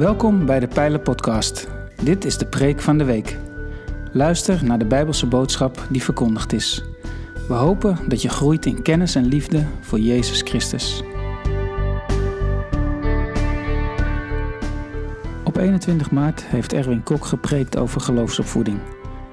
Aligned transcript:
Welkom 0.00 0.46
bij 0.46 0.60
de 0.60 0.68
Pijlen 0.68 1.02
Podcast. 1.02 1.68
Dit 2.02 2.24
is 2.24 2.38
de 2.38 2.46
preek 2.46 2.80
van 2.80 2.98
de 2.98 3.04
week. 3.04 3.36
Luister 4.12 4.64
naar 4.64 4.78
de 4.78 4.84
Bijbelse 4.84 5.26
boodschap 5.26 5.86
die 5.90 6.02
verkondigd 6.02 6.52
is. 6.52 6.84
We 7.48 7.54
hopen 7.54 7.98
dat 8.08 8.22
je 8.22 8.28
groeit 8.28 8.66
in 8.66 8.82
kennis 8.82 9.14
en 9.14 9.24
liefde 9.24 9.66
voor 9.80 9.98
Jezus 9.98 10.40
Christus. 10.42 11.02
Op 15.44 15.56
21 15.56 16.10
maart 16.10 16.44
heeft 16.44 16.72
Erwin 16.72 17.02
Kok 17.02 17.24
gepreekt 17.24 17.76
over 17.76 18.00
geloofsopvoeding. 18.00 18.78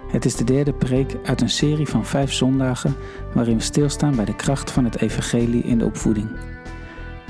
Het 0.07 0.25
is 0.25 0.36
de 0.36 0.43
derde 0.43 0.73
preek 0.73 1.15
uit 1.23 1.41
een 1.41 1.49
serie 1.49 1.88
van 1.88 2.06
vijf 2.06 2.34
zondagen 2.34 2.95
waarin 3.34 3.57
we 3.57 3.64
stilstaan 3.64 4.15
bij 4.15 4.25
de 4.25 4.36
kracht 4.36 4.71
van 4.71 4.84
het 4.84 5.01
evangelie 5.01 5.64
in 5.64 5.78
de 5.78 5.86
opvoeding. 5.86 6.28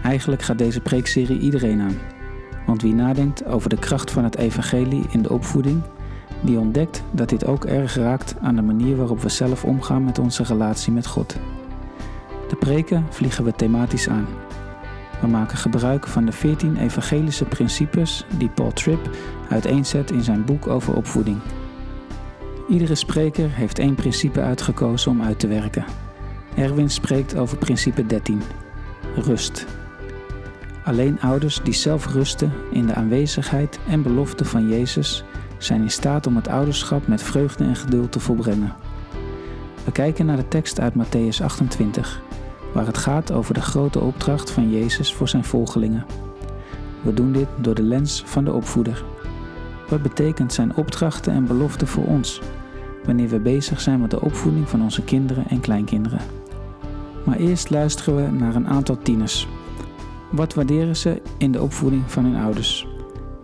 Eigenlijk 0.04 0.42
gaat 0.42 0.58
deze 0.58 0.82
preekserie 0.82 1.40
iedereen 1.40 1.82
aan. 1.82 2.17
Want 2.68 2.82
wie 2.82 2.94
nadenkt 2.94 3.46
over 3.46 3.70
de 3.70 3.78
kracht 3.78 4.12
van 4.12 4.24
het 4.24 4.38
evangelie 4.38 5.06
in 5.10 5.22
de 5.22 5.30
opvoeding, 5.30 5.82
die 6.42 6.60
ontdekt 6.60 7.04
dat 7.12 7.30
dit 7.30 7.46
ook 7.46 7.66
erg 7.66 7.96
raakt 7.96 8.36
aan 8.42 8.56
de 8.56 8.62
manier 8.62 8.96
waarop 8.96 9.22
we 9.22 9.30
zelf 9.30 9.64
omgaan 9.64 10.04
met 10.04 10.20
onze 10.20 10.44
relatie 10.44 10.94
met 10.94 11.08
God. 11.08 11.36
De 12.50 12.56
preken 12.56 13.06
vliegen 13.10 13.44
we 13.44 13.52
thematisch 13.52 14.10
aan. 14.10 14.28
We 15.22 15.28
maken 15.28 15.58
gebruik 15.58 16.08
van 16.08 16.26
de 16.26 16.32
14 16.32 16.78
evangelische 16.78 17.46
principes 17.46 18.26
die 18.38 18.50
Paul 18.50 18.72
Tripp 18.72 19.10
uiteenzet 19.50 20.12
in 20.12 20.24
zijn 20.24 20.46
boek 20.46 20.68
over 20.68 20.96
opvoeding. 20.96 21.38
Iedere 22.70 22.96
spreker 22.96 23.50
heeft 23.52 23.80
één 23.80 23.96
principe 23.96 24.42
uitgekozen 24.42 25.12
om 25.12 25.22
uit 25.22 25.40
te 25.40 25.48
werken. 25.48 25.86
Erwin 26.56 26.90
spreekt 26.90 27.38
over 27.38 27.58
principe 27.58 28.06
13: 28.06 28.42
rust. 29.16 29.66
Alleen 30.88 31.22
ouders 31.22 31.60
die 31.64 31.74
zelf 31.74 32.14
rusten 32.14 32.52
in 32.72 32.86
de 32.86 32.94
aanwezigheid 32.94 33.80
en 33.90 34.02
belofte 34.02 34.46
van 34.46 34.68
Jezus 34.68 35.24
zijn 35.58 35.82
in 35.82 35.92
staat 35.92 36.28
om 36.28 36.36
het 36.36 36.48
ouderschap 36.48 37.08
met 37.08 37.24
vreugde 37.24 37.64
en 37.64 37.76
geduld 37.76 38.12
te 38.12 38.20
volbrengen. 38.20 38.74
We 39.84 39.92
kijken 39.92 40.26
naar 40.26 40.36
de 40.36 40.48
tekst 40.48 40.80
uit 40.80 40.94
Matthäus 40.94 41.44
28, 41.44 42.22
waar 42.74 42.86
het 42.86 42.98
gaat 42.98 43.32
over 43.32 43.54
de 43.54 43.62
grote 43.62 44.00
opdracht 44.00 44.52
van 44.52 44.72
Jezus 44.72 45.14
voor 45.14 45.30
zijn 45.30 45.44
volgelingen. 45.44 46.06
We 47.02 47.14
doen 47.14 47.32
dit 47.32 47.48
door 47.62 47.76
de 47.76 47.84
lens 47.84 48.24
van 48.26 48.44
de 48.44 48.54
opvoeder. 48.54 49.04
Wat 49.90 50.02
betekent 50.02 50.54
zijn 50.54 50.76
opdrachten 50.76 51.34
en 51.34 51.46
beloften 51.46 51.88
voor 51.88 52.06
ons 52.06 52.42
wanneer 53.06 53.30
we 53.30 53.40
bezig 53.40 53.82
zijn 53.82 54.02
met 54.02 54.12
de 54.12 54.22
opvoeding 54.22 54.70
van 54.70 54.82
onze 54.82 55.04
kinderen 55.04 55.48
en 55.48 55.60
kleinkinderen? 55.60 56.22
Maar 57.24 57.38
eerst 57.38 57.70
luisteren 57.70 58.16
we 58.16 58.38
naar 58.38 58.56
een 58.56 58.68
aantal 58.68 58.98
tieners. 58.98 59.48
Wat 60.32 60.54
waarderen 60.54 60.96
ze 60.96 61.22
in 61.38 61.52
de 61.52 61.62
opvoeding 61.62 62.12
van 62.12 62.24
hun 62.24 62.44
ouders? 62.44 62.88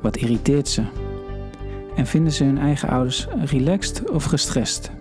Wat 0.02 0.18
irriteert 0.18 0.68
ze? 0.68 0.84
En 1.96 2.08
vinden 2.08 2.34
ze 2.34 2.44
hun 2.44 2.58
eigen 2.58 2.90
ouders 2.90 3.28
relaxed 3.46 4.10
of 4.10 4.24
gestrest? 4.24 4.92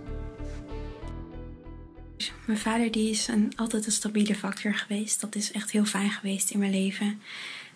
Mijn 2.45 2.59
vader 2.59 2.91
die 2.91 3.09
is 3.09 3.27
een, 3.27 3.51
altijd 3.55 3.85
een 3.85 3.91
stabiele 3.91 4.35
factor 4.35 4.73
geweest. 4.73 5.21
Dat 5.21 5.35
is 5.35 5.51
echt 5.51 5.71
heel 5.71 5.85
fijn 5.85 6.09
geweest 6.09 6.49
in 6.49 6.59
mijn 6.59 6.71
leven. 6.71 7.21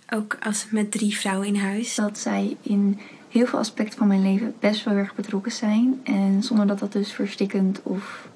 Ook 0.10 0.38
als 0.40 0.68
met 0.70 0.92
drie 0.92 1.18
vrouwen 1.18 1.48
in 1.48 1.56
huis. 1.56 1.96
Dat 1.96 2.18
zij 2.18 2.58
in 2.62 3.00
heel 3.30 3.46
veel 3.46 3.60
aspecten 3.60 3.98
van 3.98 4.08
mijn 4.08 4.22
leven 4.22 4.56
best 4.60 4.84
wel 4.84 4.94
erg 4.94 5.16
betrokken 5.16 5.52
zijn. 5.52 6.00
En 6.04 6.44
zonder 6.44 6.68
dat 6.68 6.80
dat 6.80 6.92
dus 6.92 7.12
verstikkend 7.12 7.80
of 7.84 8.30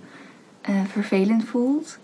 uh, 0.69 0.81
vervelend 0.91 1.43
voelt. 1.43 1.99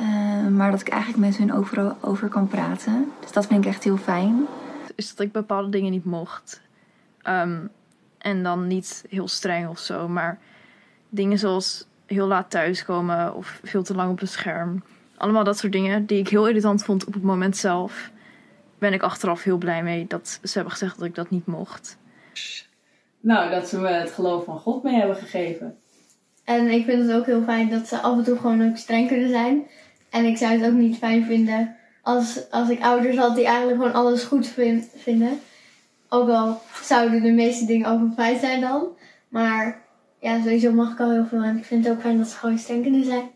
Uh, 0.00 0.46
maar 0.46 0.70
dat 0.70 0.80
ik 0.80 0.88
eigenlijk 0.88 1.20
met 1.20 1.36
hun 1.36 1.52
overal 1.52 1.96
over 2.00 2.28
kan 2.28 2.48
praten. 2.48 3.12
Dus 3.20 3.32
dat 3.32 3.46
vind 3.46 3.64
ik 3.64 3.70
echt 3.70 3.84
heel 3.84 3.96
fijn. 3.96 4.46
Is 4.94 5.14
dat 5.14 5.26
ik 5.26 5.32
bepaalde 5.32 5.68
dingen 5.68 5.90
niet 5.90 6.04
mocht. 6.04 6.60
Um, 7.28 7.70
en 8.18 8.42
dan 8.42 8.66
niet 8.66 9.04
heel 9.08 9.28
streng 9.28 9.68
of 9.68 9.78
zo. 9.78 10.08
Maar 10.08 10.38
dingen 11.08 11.38
zoals 11.38 11.86
heel 12.06 12.26
laat 12.26 12.50
thuiskomen 12.50 13.34
of 13.34 13.60
veel 13.62 13.82
te 13.82 13.94
lang 13.94 14.10
op 14.10 14.20
een 14.20 14.28
scherm. 14.28 14.82
Allemaal 15.16 15.44
dat 15.44 15.58
soort 15.58 15.72
dingen 15.72 16.06
die 16.06 16.18
ik 16.18 16.28
heel 16.28 16.48
irritant 16.48 16.84
vond 16.84 17.04
op 17.04 17.14
het 17.14 17.22
moment 17.22 17.56
zelf. 17.56 18.10
Ben 18.78 18.92
ik 18.92 19.02
achteraf 19.02 19.42
heel 19.42 19.58
blij 19.58 19.82
mee 19.82 20.06
dat 20.08 20.38
ze 20.42 20.52
hebben 20.52 20.72
gezegd 20.72 20.98
dat 20.98 21.06
ik 21.06 21.14
dat 21.14 21.30
niet 21.30 21.46
mocht. 21.46 21.98
Nou, 23.20 23.50
dat 23.50 23.68
ze 23.68 23.78
me 23.78 23.88
het 23.88 24.10
geloof 24.10 24.44
van 24.44 24.58
God 24.58 24.82
mee 24.82 24.94
hebben 24.94 25.16
gegeven. 25.16 25.78
En 26.46 26.70
ik 26.70 26.84
vind 26.84 27.02
het 27.02 27.12
ook 27.12 27.26
heel 27.26 27.42
fijn 27.42 27.70
dat 27.70 27.88
ze 27.88 28.00
af 28.00 28.16
en 28.16 28.24
toe 28.24 28.36
gewoon 28.36 28.68
ook 28.68 28.76
streng 28.76 29.08
kunnen 29.08 29.30
zijn. 29.30 29.62
En 30.10 30.24
ik 30.24 30.36
zou 30.36 30.52
het 30.52 30.70
ook 30.70 30.78
niet 30.78 30.96
fijn 30.96 31.24
vinden 31.24 31.76
als, 32.06 32.40
als 32.50 32.68
ik 32.68 32.82
ouders 32.82 33.16
had 33.16 33.36
die 33.36 33.46
eigenlijk 33.46 33.76
gewoon 33.76 33.94
alles 33.94 34.22
goed 34.22 34.46
vind, 34.46 34.84
vinden. 34.96 35.40
Ook 36.08 36.28
al 36.28 36.62
zouden 36.82 37.22
de 37.22 37.30
meeste 37.30 37.66
dingen 37.66 37.90
over 37.90 38.08
feit 38.16 38.40
zijn 38.40 38.60
dan. 38.60 38.86
Maar 39.28 39.82
ja, 40.20 40.38
sowieso 40.42 40.72
mag 40.72 40.92
ik 40.92 41.00
al 41.00 41.10
heel 41.10 41.26
veel. 41.28 41.42
En 41.42 41.58
ik 41.58 41.64
vind 41.64 41.84
het 41.84 41.94
ook 41.94 42.00
fijn 42.00 42.18
dat 42.18 42.28
ze 42.28 42.36
gewoon 42.36 42.58
streng 42.58 42.82
kunnen 42.82 43.04
zijn. 43.04 43.30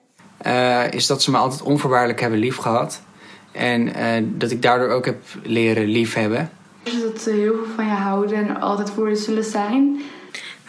Uh, 0.47 0.93
is 0.93 1.06
dat 1.06 1.22
ze 1.22 1.31
me 1.31 1.37
altijd 1.37 1.62
onvoorwaardelijk 1.62 2.20
hebben 2.20 2.38
lief 2.38 2.56
gehad. 2.56 3.03
En 3.53 3.87
uh, 3.87 4.28
dat 4.38 4.50
ik 4.50 4.62
daardoor 4.62 4.88
ook 4.88 5.04
heb 5.04 5.22
leren 5.43 5.84
liefhebben. 5.84 6.50
Dat 6.82 7.20
ze 7.20 7.31
heel 7.31 7.54
veel 7.54 7.75
van 7.75 7.84
je 7.84 7.91
houden 7.91 8.49
en 8.49 8.60
altijd 8.60 8.91
voor 8.91 9.09
je 9.09 9.16
zullen 9.16 9.44
zijn. 9.44 10.00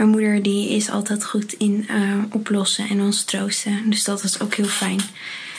Mijn 0.01 0.13
moeder 0.13 0.43
die 0.43 0.69
is 0.69 0.89
altijd 0.89 1.25
goed 1.25 1.53
in 1.53 1.87
uh, 1.89 2.23
oplossen 2.31 2.89
en 2.89 3.01
ons 3.01 3.23
troosten. 3.23 3.89
Dus 3.89 4.03
dat 4.03 4.23
is 4.23 4.41
ook 4.41 4.53
heel 4.53 4.65
fijn. 4.65 4.99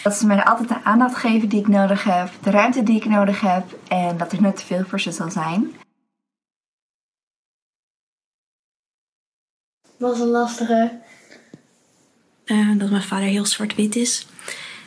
Dat 0.03 0.15
ze 0.15 0.27
mij 0.27 0.45
altijd 0.45 0.69
de 0.69 0.85
aandacht 0.85 1.17
geven 1.17 1.49
die 1.49 1.61
ik 1.61 1.69
nodig 1.69 2.05
heb, 2.05 2.31
de 2.43 2.51
ruimte 2.51 2.83
die 2.83 2.97
ik 2.97 3.05
nodig 3.05 3.41
heb 3.41 3.79
en 3.89 4.17
dat 4.17 4.33
er 4.33 4.43
nooit 4.43 4.57
te 4.57 4.65
veel 4.65 4.85
voor 4.85 5.01
ze 5.01 5.13
zal 5.13 5.31
zijn. 5.31 5.73
was 9.97 10.21
een 10.21 10.27
lastige. 10.27 11.01
Uh, 12.45 12.79
dat 12.79 12.91
mijn 12.91 13.03
vader 13.03 13.29
heel 13.29 13.47
zwart-wit 13.47 13.97
is. 13.97 14.27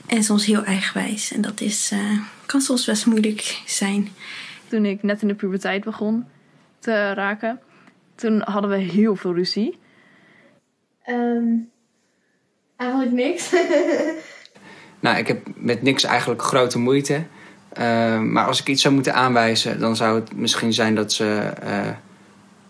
En 0.05 0.23
soms 0.23 0.45
heel 0.45 0.63
eigenwijs. 0.63 1.31
En 1.31 1.41
dat 1.41 1.61
is, 1.61 1.91
uh, 1.91 2.19
kan 2.45 2.61
soms 2.61 2.85
best 2.85 3.05
moeilijk 3.05 3.61
zijn. 3.65 4.09
Toen 4.67 4.85
ik 4.85 5.03
net 5.03 5.21
in 5.21 5.27
de 5.27 5.35
puberteit 5.35 5.83
begon 5.83 6.25
te 6.79 7.13
raken, 7.13 7.59
toen 8.15 8.41
hadden 8.41 8.69
we 8.69 8.77
heel 8.77 9.15
veel 9.15 9.33
ruzie. 9.33 9.79
Um, 11.09 11.69
eigenlijk 12.75 13.11
niks. 13.11 13.51
nou, 14.99 15.17
ik 15.17 15.27
heb 15.27 15.47
met 15.55 15.81
niks 15.81 16.03
eigenlijk 16.03 16.41
grote 16.41 16.79
moeite. 16.79 17.23
Uh, 17.79 18.19
maar 18.19 18.45
als 18.45 18.59
ik 18.61 18.67
iets 18.67 18.81
zou 18.81 18.93
moeten 18.93 19.13
aanwijzen, 19.13 19.79
dan 19.79 19.95
zou 19.95 20.19
het 20.19 20.35
misschien 20.35 20.73
zijn 20.73 20.95
dat 20.95 21.13
ze 21.13 21.53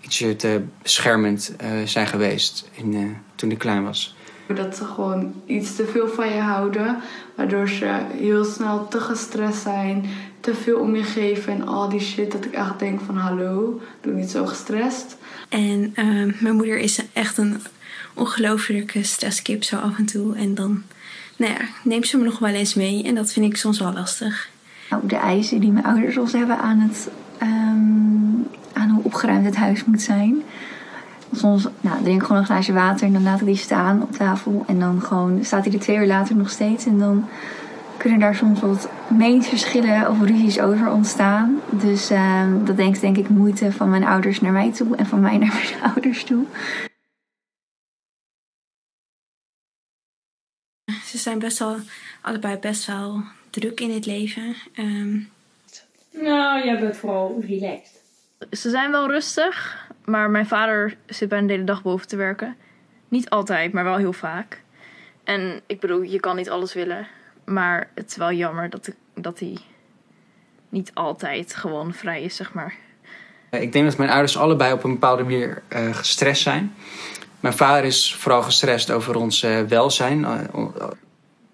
ietsje 0.06 0.36
te 0.36 0.64
beschermend 0.82 1.56
uh, 1.64 1.70
zijn 1.86 2.08
geweest 2.08 2.70
in, 2.74 2.94
uh, 2.94 3.12
toen 3.36 3.52
ik 3.52 3.58
klein 3.58 3.84
was. 3.84 4.15
Dat 4.54 4.76
ze 4.76 4.86
gewoon 4.86 5.34
iets 5.46 5.76
te 5.76 5.86
veel 5.86 6.08
van 6.08 6.34
je 6.34 6.40
houden, 6.40 6.98
waardoor 7.36 7.70
ze 7.70 8.00
heel 8.18 8.44
snel 8.44 8.88
te 8.88 9.00
gestrest 9.00 9.62
zijn, 9.62 10.06
te 10.40 10.56
veel 10.56 10.80
om 10.80 10.96
je 10.96 11.04
geven 11.04 11.54
en 11.54 11.68
al 11.68 11.90
die 11.90 12.00
shit. 12.00 12.32
Dat 12.32 12.46
ik 12.46 12.54
echt 12.54 12.80
denk 12.80 13.02
van 13.02 13.18
hallo, 13.18 13.82
doe 14.02 14.14
niet 14.14 14.30
zo 14.30 14.46
gestrest. 14.46 15.18
En 15.50 15.94
uh, 15.96 16.42
mijn 16.42 16.56
moeder 16.56 16.78
is 16.78 17.02
echt 17.14 17.38
een 17.38 17.62
ongelofelijke 18.14 19.04
stresskip 19.04 19.64
zo 19.64 19.78
af 19.78 19.98
en 19.98 20.06
toe. 20.06 20.36
En 20.36 20.56
dan 20.56 20.84
nou 21.38 21.52
ja, 21.52 21.60
neemt 21.84 22.08
ze 22.08 22.18
me 22.18 22.24
nog 22.24 22.40
wel 22.40 22.54
eens 22.54 22.74
mee 22.74 23.04
en 23.04 23.16
dat 23.16 23.32
vind 23.32 23.46
ik 23.46 23.58
soms 23.58 23.80
wel 23.80 23.94
lastig. 23.94 24.50
Nou, 24.90 25.08
de 25.08 25.16
eisen 25.16 25.60
die 25.60 25.72
mijn 25.72 25.86
ouders 25.86 26.18
ons 26.18 26.32
hebben 26.32 26.58
aan 26.60 26.80
het 26.80 27.10
um, 27.42 28.48
aan 28.74 28.90
hoe 28.90 29.04
opgeruimd 29.04 29.46
het 29.46 29.56
huis 29.56 29.86
moet 29.86 30.02
zijn. 30.02 30.44
Soms 31.36 31.68
nou, 31.82 32.04
drink 32.04 32.22
ik 32.22 32.28
gewoon 32.28 32.42
een 32.42 32.48
glaasje 32.48 32.74
water 32.74 33.08
en 33.08 33.14
dan 33.14 33.24
laat 33.24 33.40
ik 33.40 33.46
die 33.46 33.56
staan 33.56 34.02
op 34.02 34.12
tafel. 34.12 34.64
En 34.68 34.80
dan 34.80 35.02
gewoon 35.02 35.46
staat 35.46 35.66
hij 35.66 35.74
er 35.74 35.80
twee 35.80 35.98
uur 35.98 36.08
later 36.08 36.36
nog 36.36 36.50
steeds. 36.50 36.86
En 36.86 37.00
dan 37.00 37.28
kunnen 37.98 38.20
daar 38.20 38.36
soms 38.36 38.60
wat 38.60 38.90
meningsverschillen 39.08 40.10
of 40.10 40.22
ruzies 40.22 40.60
over 40.60 40.92
ontstaan. 40.92 41.62
Dus 41.70 42.12
uh, 42.12 42.44
dat 42.64 42.78
denkt 42.78 43.02
denk 43.02 43.18
ik 43.18 43.30
moeite 43.30 43.72
van 43.72 43.90
mijn 43.90 44.04
ouders 44.04 44.42
naar 44.42 44.52
mij 44.52 44.72
toe 44.72 44.96
en 44.96 45.06
van 45.06 45.20
mij 45.20 45.38
naar 45.38 45.54
mijn 45.64 45.92
ouders 45.92 46.24
toe. 46.24 46.46
Ze 51.06 51.18
zijn 51.18 51.40
best 51.40 51.60
wel, 51.60 51.76
allebei 52.22 52.58
best 52.58 52.86
wel 52.86 53.24
druk 53.50 53.80
in 53.80 53.94
het 53.94 54.06
leven. 54.06 54.56
Um... 54.78 55.30
Nou, 56.12 56.66
jij 56.66 56.80
bent 56.80 56.98
vooral 56.98 57.42
relaxed. 57.48 58.02
Ze 58.52 58.70
zijn 58.70 58.92
wel 58.92 59.08
rustig, 59.08 59.85
maar 60.06 60.30
mijn 60.30 60.48
vader 60.48 60.98
zit 61.06 61.30
bijna 61.30 61.48
de 61.48 61.54
hele 61.54 61.66
dag 61.66 61.82
boven 61.82 62.08
te 62.08 62.16
werken. 62.16 62.56
Niet 63.08 63.30
altijd, 63.30 63.74
maar 63.74 63.84
wel 63.84 63.98
heel 63.98 64.14
vaak. 64.14 64.62
En 65.24 65.62
ik 65.66 65.80
bedoel, 65.80 66.02
je 66.02 66.20
kan 66.20 66.36
niet 66.36 66.50
alles 66.50 66.74
willen. 66.74 67.08
Maar 67.46 67.90
het 67.96 68.10
is 68.10 68.16
wel 68.16 68.32
jammer 68.32 68.70
dat, 68.70 68.92
dat 69.14 69.40
hij 69.40 69.58
niet 70.70 70.92
altijd 70.94 71.56
gewoon 71.56 71.94
vrij 71.94 72.22
is, 72.24 72.36
zeg 72.36 72.54
maar. 72.54 72.76
Ik 73.50 73.72
denk 73.72 73.86
dat 73.86 73.98
mijn 73.98 74.10
ouders 74.10 74.38
allebei 74.38 74.74
op 74.74 74.84
een 74.84 74.92
bepaalde 74.92 75.24
manier 75.24 75.62
uh, 75.70 75.94
gestrest 75.94 76.42
zijn. 76.42 76.74
Mijn 77.40 77.54
vader 77.54 77.84
is 77.84 78.16
vooral 78.16 78.42
gestrest 78.42 78.92
over 78.92 79.16
ons 79.16 79.44
uh, 79.44 79.62
welzijn. 79.62 80.20
Uh, 80.20 80.42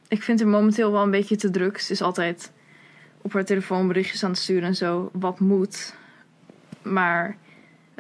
ik 0.07 0.23
vind 0.23 0.39
hem 0.39 0.49
momenteel 0.49 0.91
wel 0.91 1.01
een 1.01 1.11
beetje 1.11 1.35
te 1.35 1.49
druk. 1.49 1.79
Ze 1.79 1.91
is 1.91 2.01
altijd 2.01 2.51
op 3.21 3.33
haar 3.33 3.45
telefoon 3.45 3.87
berichtjes 3.87 4.23
aan 4.23 4.29
het 4.29 4.39
sturen 4.39 4.67
en 4.67 4.75
zo. 4.75 5.09
Wat 5.13 5.39
moet. 5.39 5.93
Maar 6.81 7.37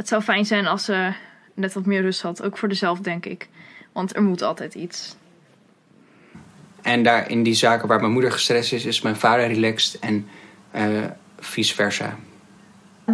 het 0.01 0.09
zou 0.09 0.21
fijn 0.21 0.45
zijn 0.45 0.67
als 0.67 0.85
ze 0.85 1.13
net 1.53 1.73
wat 1.73 1.85
meer 1.85 2.01
rust 2.01 2.21
had. 2.21 2.43
Ook 2.43 2.57
voor 2.57 2.69
dezelf, 2.69 2.99
denk 2.99 3.25
ik. 3.25 3.49
Want 3.91 4.15
er 4.15 4.23
moet 4.23 4.41
altijd 4.41 4.73
iets. 4.73 5.15
En 6.81 7.03
daar 7.03 7.29
in 7.29 7.43
die 7.43 7.53
zaken 7.53 7.87
waar 7.87 7.99
mijn 7.99 8.11
moeder 8.11 8.31
gestrest 8.31 8.73
is, 8.73 8.85
is 8.85 9.01
mijn 9.01 9.15
vader 9.15 9.47
relaxed 9.47 9.99
en 9.99 10.27
uh, 10.75 11.03
vice 11.39 11.75
versa. 11.75 12.15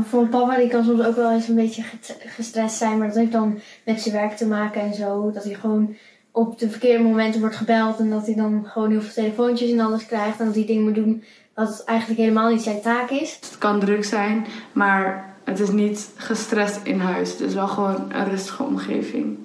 Voor 0.04 0.28
papa 0.28 0.58
die 0.58 0.68
kan 0.68 0.84
soms 0.84 1.06
ook 1.06 1.16
wel 1.16 1.32
eens 1.32 1.48
een 1.48 1.56
beetje 1.56 1.84
gestrest 2.26 2.76
zijn, 2.76 2.98
maar 2.98 3.08
dat 3.08 3.18
heeft 3.18 3.32
dan 3.32 3.60
met 3.86 4.02
zijn 4.02 4.16
werk 4.16 4.38
te 4.38 4.48
maken 4.48 4.82
en 4.82 4.94
zo. 4.94 5.32
Dat 5.32 5.44
hij 5.44 5.54
gewoon 5.54 5.96
op 6.32 6.60
de 6.60 6.70
verkeerde 6.70 7.04
momenten 7.04 7.40
wordt 7.40 7.56
gebeld 7.56 8.00
en 8.00 8.10
dat 8.10 8.26
hij 8.26 8.36
dan 8.36 8.66
gewoon 8.66 8.90
heel 8.92 9.02
veel 9.02 9.24
telefoontjes 9.24 9.72
en 9.72 9.80
alles 9.80 10.06
krijgt 10.06 10.40
en 10.40 10.46
dat 10.46 10.56
hij 10.56 10.66
dingen 10.66 10.84
moet 10.84 10.96
doen 10.96 11.24
wat 11.54 11.84
eigenlijk 11.86 12.20
helemaal 12.20 12.50
niet 12.50 12.62
zijn 12.62 12.82
taak 12.82 13.10
is. 13.10 13.38
Het 13.42 13.58
kan 13.58 13.80
druk 13.80 14.06
zijn, 14.06 14.46
maar 14.74 15.36
het 15.48 15.60
is 15.60 15.70
niet 15.70 16.10
gestrest 16.16 16.80
in 16.84 17.00
huis. 17.00 17.32
Het 17.32 17.40
is 17.40 17.54
wel 17.54 17.68
gewoon 17.68 18.12
een 18.14 18.30
rustige 18.30 18.64
omgeving. 18.64 19.38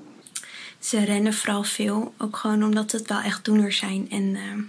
Ze 0.79 1.05
rennen 1.05 1.33
vooral 1.33 1.63
veel, 1.63 2.15
ook 2.19 2.37
gewoon 2.37 2.63
omdat 2.63 2.93
het 2.93 3.09
wel 3.09 3.21
echt 3.21 3.45
doeners 3.45 3.79
zijn. 3.79 4.11
En 4.11 4.23
uh, 4.23 4.63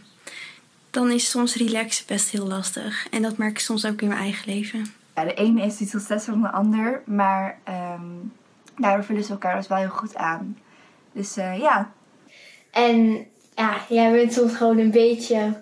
dan 0.89 1.12
is 1.12 1.30
soms 1.30 1.56
relaxen 1.56 2.06
best 2.07 2.30
heel 2.30 2.47
lastig. 2.47 3.07
En 3.09 3.21
dat 3.21 3.38
merk 3.38 3.51
ik 3.51 3.59
soms 3.59 3.85
ook 3.85 4.01
in 4.01 4.07
mijn 4.07 4.19
eigen 4.19 4.53
leven. 4.53 4.85
Ja, 5.15 5.24
de 5.24 5.33
ene 5.33 5.65
is 5.65 5.80
iets 5.80 6.00
stressvol 6.00 6.33
dan 6.33 6.44
de 6.44 6.51
ander, 6.51 7.01
maar 7.06 7.59
um, 7.68 8.33
daardoor 8.77 9.03
vullen 9.03 9.24
ze 9.24 9.31
elkaar 9.31 9.56
dus 9.56 9.68
wel 9.68 9.77
heel 9.77 9.89
goed 9.89 10.15
aan. 10.15 10.57
Dus 11.12 11.38
uh, 11.38 11.59
ja. 11.59 11.91
En 12.71 13.25
ja, 13.56 13.77
jij 13.89 14.12
bent 14.12 14.33
soms 14.33 14.56
gewoon 14.56 14.77
een 14.77 14.91
beetje, 14.91 15.62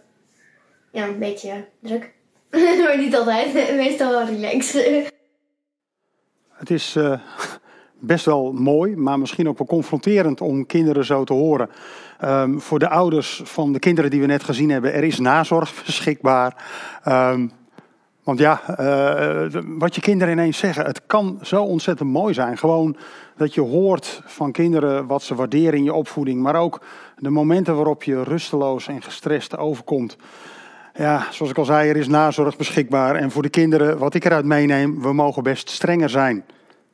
ja, 0.92 1.08
een 1.08 1.20
beetje 1.20 1.68
druk. 1.80 2.12
maar 2.84 2.98
niet 2.98 3.16
altijd, 3.16 3.54
meestal 3.86 4.12
wel 4.12 4.26
relaxed. 4.26 5.12
Het 6.62 6.70
is 6.70 6.96
uh, 6.96 7.14
best 8.14 8.26
wel 8.26 8.52
mooi, 8.52 8.96
maar 8.96 9.20
misschien 9.20 9.48
ook 9.48 9.58
wel 9.58 9.68
confronterend 9.68 10.42
om 10.42 10.66
kinderen 10.66 11.06
zo 11.06 11.24
te 11.24 11.34
horen. 11.34 11.70
Um, 12.24 12.62
voor 12.62 12.80
de 12.80 12.90
ouders 12.90 13.42
van 13.44 13.74
de 13.74 13.80
kinderen 13.80 14.10
die 14.10 14.22
we 14.22 14.26
net 14.26 14.44
gezien 14.44 14.70
hebben, 14.70 14.94
er 14.94 15.04
is 15.04 15.20
nazorg 15.20 15.84
beschikbaar. 15.86 16.64
Um, 17.08 17.52
want 18.24 18.40
ja, 18.40 18.62
uh, 18.80 19.62
wat 19.66 19.96
je 19.96 20.02
kinderen 20.02 20.34
ineens 20.34 20.58
zeggen, 20.58 20.86
het 20.86 21.02
kan 21.06 21.40
zo 21.42 21.64
ontzettend 21.64 22.10
mooi 22.10 22.34
zijn. 22.34 22.58
Gewoon 22.58 22.96
dat 23.38 23.54
je 23.54 23.62
hoort 23.62 24.22
van 24.26 24.52
kinderen 24.52 25.08
wat 25.08 25.24
ze 25.24 25.36
waarderen 25.36 25.78
in 25.78 25.84
je 25.84 25.94
opvoeding, 25.94 26.42
maar 26.42 26.56
ook 26.56 26.82
de 27.18 27.30
momenten 27.30 27.76
waarop 27.76 28.04
je 28.04 28.24
rusteloos 28.24 28.88
en 28.88 29.02
gestrest 29.02 29.58
overkomt. 29.58 30.18
Ja, 30.94 31.28
zoals 31.32 31.52
ik 31.52 31.58
al 31.58 31.66
zei, 31.66 31.90
er 31.90 31.98
is 31.98 32.08
nazorg 32.08 32.58
beschikbaar. 32.58 33.16
En 33.16 33.32
voor 33.32 33.42
de 33.42 33.50
kinderen, 33.50 33.98
wat 33.98 34.14
ik 34.14 34.26
eruit 34.26 34.46
meeneem, 34.46 35.02
we 35.02 35.14
mogen 35.14 35.44
best 35.44 35.70
strenger 35.70 36.10
zijn. 36.10 36.46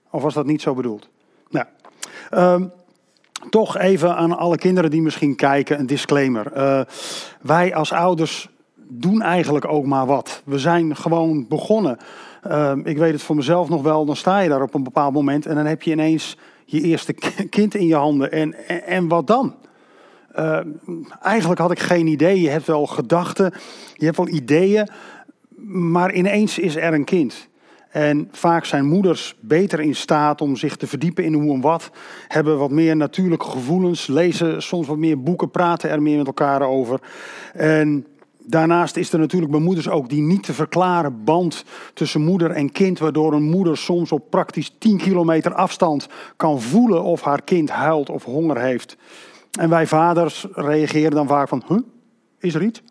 Of 0.10 0.22
was 0.22 0.34
dat 0.34 0.46
niet 0.46 0.62
zo 0.62 0.74
bedoeld? 0.74 1.10
Nou, 1.50 1.66
um, 2.32 2.72
toch 3.50 3.78
even 3.78 4.16
aan 4.16 4.38
alle 4.38 4.58
kinderen 4.58 4.92
die 4.92 5.02
misschien 5.02 5.36
kijken, 5.36 5.80
een 5.80 5.86
disclaimer. 5.86 6.52
Uh, 6.58 6.82
wij 7.42 7.76
als 7.76 7.94
ouders 7.94 8.50
doen 8.76 9.22
eigenlijk 9.22 9.68
ook 9.68 9.86
maar 9.86 10.06
wat. 10.06 10.42
We 10.46 10.60
zijn 10.60 10.96
gewoon 10.96 11.48
begonnen. 11.48 11.98
Uh, 12.48 12.72
ik 12.84 12.98
weet 12.98 13.14
het 13.14 13.22
voor 13.22 13.36
mezelf 13.36 13.70
nog 13.70 13.82
wel, 13.82 14.06
dan 14.06 14.16
sta 14.16 14.40
je 14.40 14.50
daar 14.50 14.62
op 14.62 14.74
een 14.74 14.84
bepaald 14.84 15.14
moment 15.14 15.46
en 15.46 15.56
dan 15.56 15.66
heb 15.66 15.82
je 15.82 15.92
ineens 15.92 16.38
je 16.66 16.82
eerste 16.82 17.14
kind 17.50 17.76
in 17.76 17.88
je 17.88 17.96
handen. 17.96 18.32
En, 18.32 18.68
en, 18.68 18.84
en 18.84 19.08
wat 19.08 19.28
dan? 19.28 19.56
Uh, 20.40 20.60
eigenlijk 21.22 21.60
had 21.60 21.72
ik 21.72 21.80
geen 21.80 22.08
idee. 22.08 22.42
Je 22.42 22.50
hebt 22.50 22.68
wel 22.68 22.86
gedachten, 22.86 23.54
je 23.94 24.06
hebt 24.06 24.18
wel 24.18 24.28
ideeën, 24.28 24.90
maar 25.68 26.14
ineens 26.14 26.60
is 26.60 26.76
er 26.76 26.94
een 26.94 27.06
kind. 27.06 27.48
En 27.90 28.28
vaak 28.32 28.66
zijn 28.66 28.86
moeders 28.86 29.36
beter 29.40 29.80
in 29.80 29.96
staat 29.96 30.42
om 30.42 30.56
zich 30.56 30.76
te 30.76 30.88
verdiepen 30.88 31.24
in 31.24 31.34
hoe 31.34 31.54
en 31.54 31.62
wat. 31.62 31.90
Hebben 32.28 32.58
wat 32.58 32.72
meer 32.72 32.96
natuurlijke 32.96 33.50
gevoelens. 33.50 34.08
Lezen 34.08 34.62
soms 34.62 34.88
wat 34.88 34.98
meer 34.98 35.24
boeken. 35.24 35.52
Praten 35.52 35.90
er 35.90 36.02
meer 36.02 36.18
met 36.18 36.28
elkaar 36.28 36.62
over. 36.62 37.00
En 37.54 38.06
daarnaast 38.46 38.98
is 38.98 39.14
er 39.14 39.20
natuurlijk 39.20 39.52
bij 39.52 39.62
moeders 39.62 39.90
ook 39.90 40.10
die 40.10 40.22
niet 40.22 40.44
te 40.44 40.54
verklaren 40.54 41.24
band 41.24 41.66
tussen 41.94 42.22
moeder 42.22 42.52
en 42.52 42.72
kind. 42.72 43.00
Waardoor 43.00 43.34
een 43.34 43.50
moeder 43.50 43.78
soms 43.78 44.12
op 44.12 44.30
praktisch 44.30 44.76
10 44.78 44.98
kilometer 44.98 45.54
afstand 45.54 46.08
kan 46.36 46.62
voelen 46.62 47.04
of 47.04 47.22
haar 47.22 47.42
kind 47.42 47.70
huilt 47.70 48.10
of 48.10 48.24
honger 48.24 48.62
heeft. 48.62 48.98
En 49.58 49.70
wij 49.70 49.88
vaders 49.88 50.46
reageren 50.52 51.12
dan 51.12 51.28
vaak 51.28 51.48
van, 51.48 51.64
huh, 51.68 51.78
is 52.40 52.54
er 52.54 52.64
iets? 52.64 52.82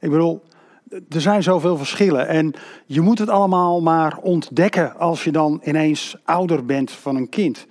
Ik 0.00 0.10
bedoel, 0.10 0.42
er 0.88 1.20
zijn 1.20 1.42
zoveel 1.42 1.76
verschillen. 1.76 2.28
En 2.28 2.52
je 2.86 3.00
moet 3.00 3.18
het 3.18 3.28
allemaal 3.28 3.80
maar 3.80 4.18
ontdekken 4.22 4.96
als 4.96 5.24
je 5.24 5.32
dan 5.32 5.60
ineens 5.64 6.16
ouder 6.24 6.64
bent 6.64 6.90
van 6.90 7.16
een 7.16 7.28
kind. 7.28 7.66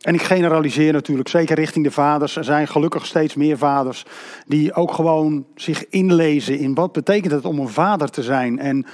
En 0.00 0.14
ik 0.14 0.22
generaliseer 0.22 0.92
natuurlijk, 0.92 1.28
zeker 1.28 1.56
richting 1.56 1.84
de 1.84 1.90
vaders. 1.90 2.36
Er 2.36 2.44
zijn 2.44 2.68
gelukkig 2.68 3.06
steeds 3.06 3.34
meer 3.34 3.58
vaders 3.58 4.04
die 4.46 4.74
ook 4.74 4.92
gewoon 4.92 5.44
zich 5.54 5.88
inlezen 5.88 6.58
in 6.58 6.74
wat 6.74 6.92
betekent 6.92 7.32
het 7.32 7.44
om 7.44 7.58
een 7.58 7.68
vader 7.68 8.10
te 8.10 8.22
zijn. 8.22 8.58
En 8.58 8.86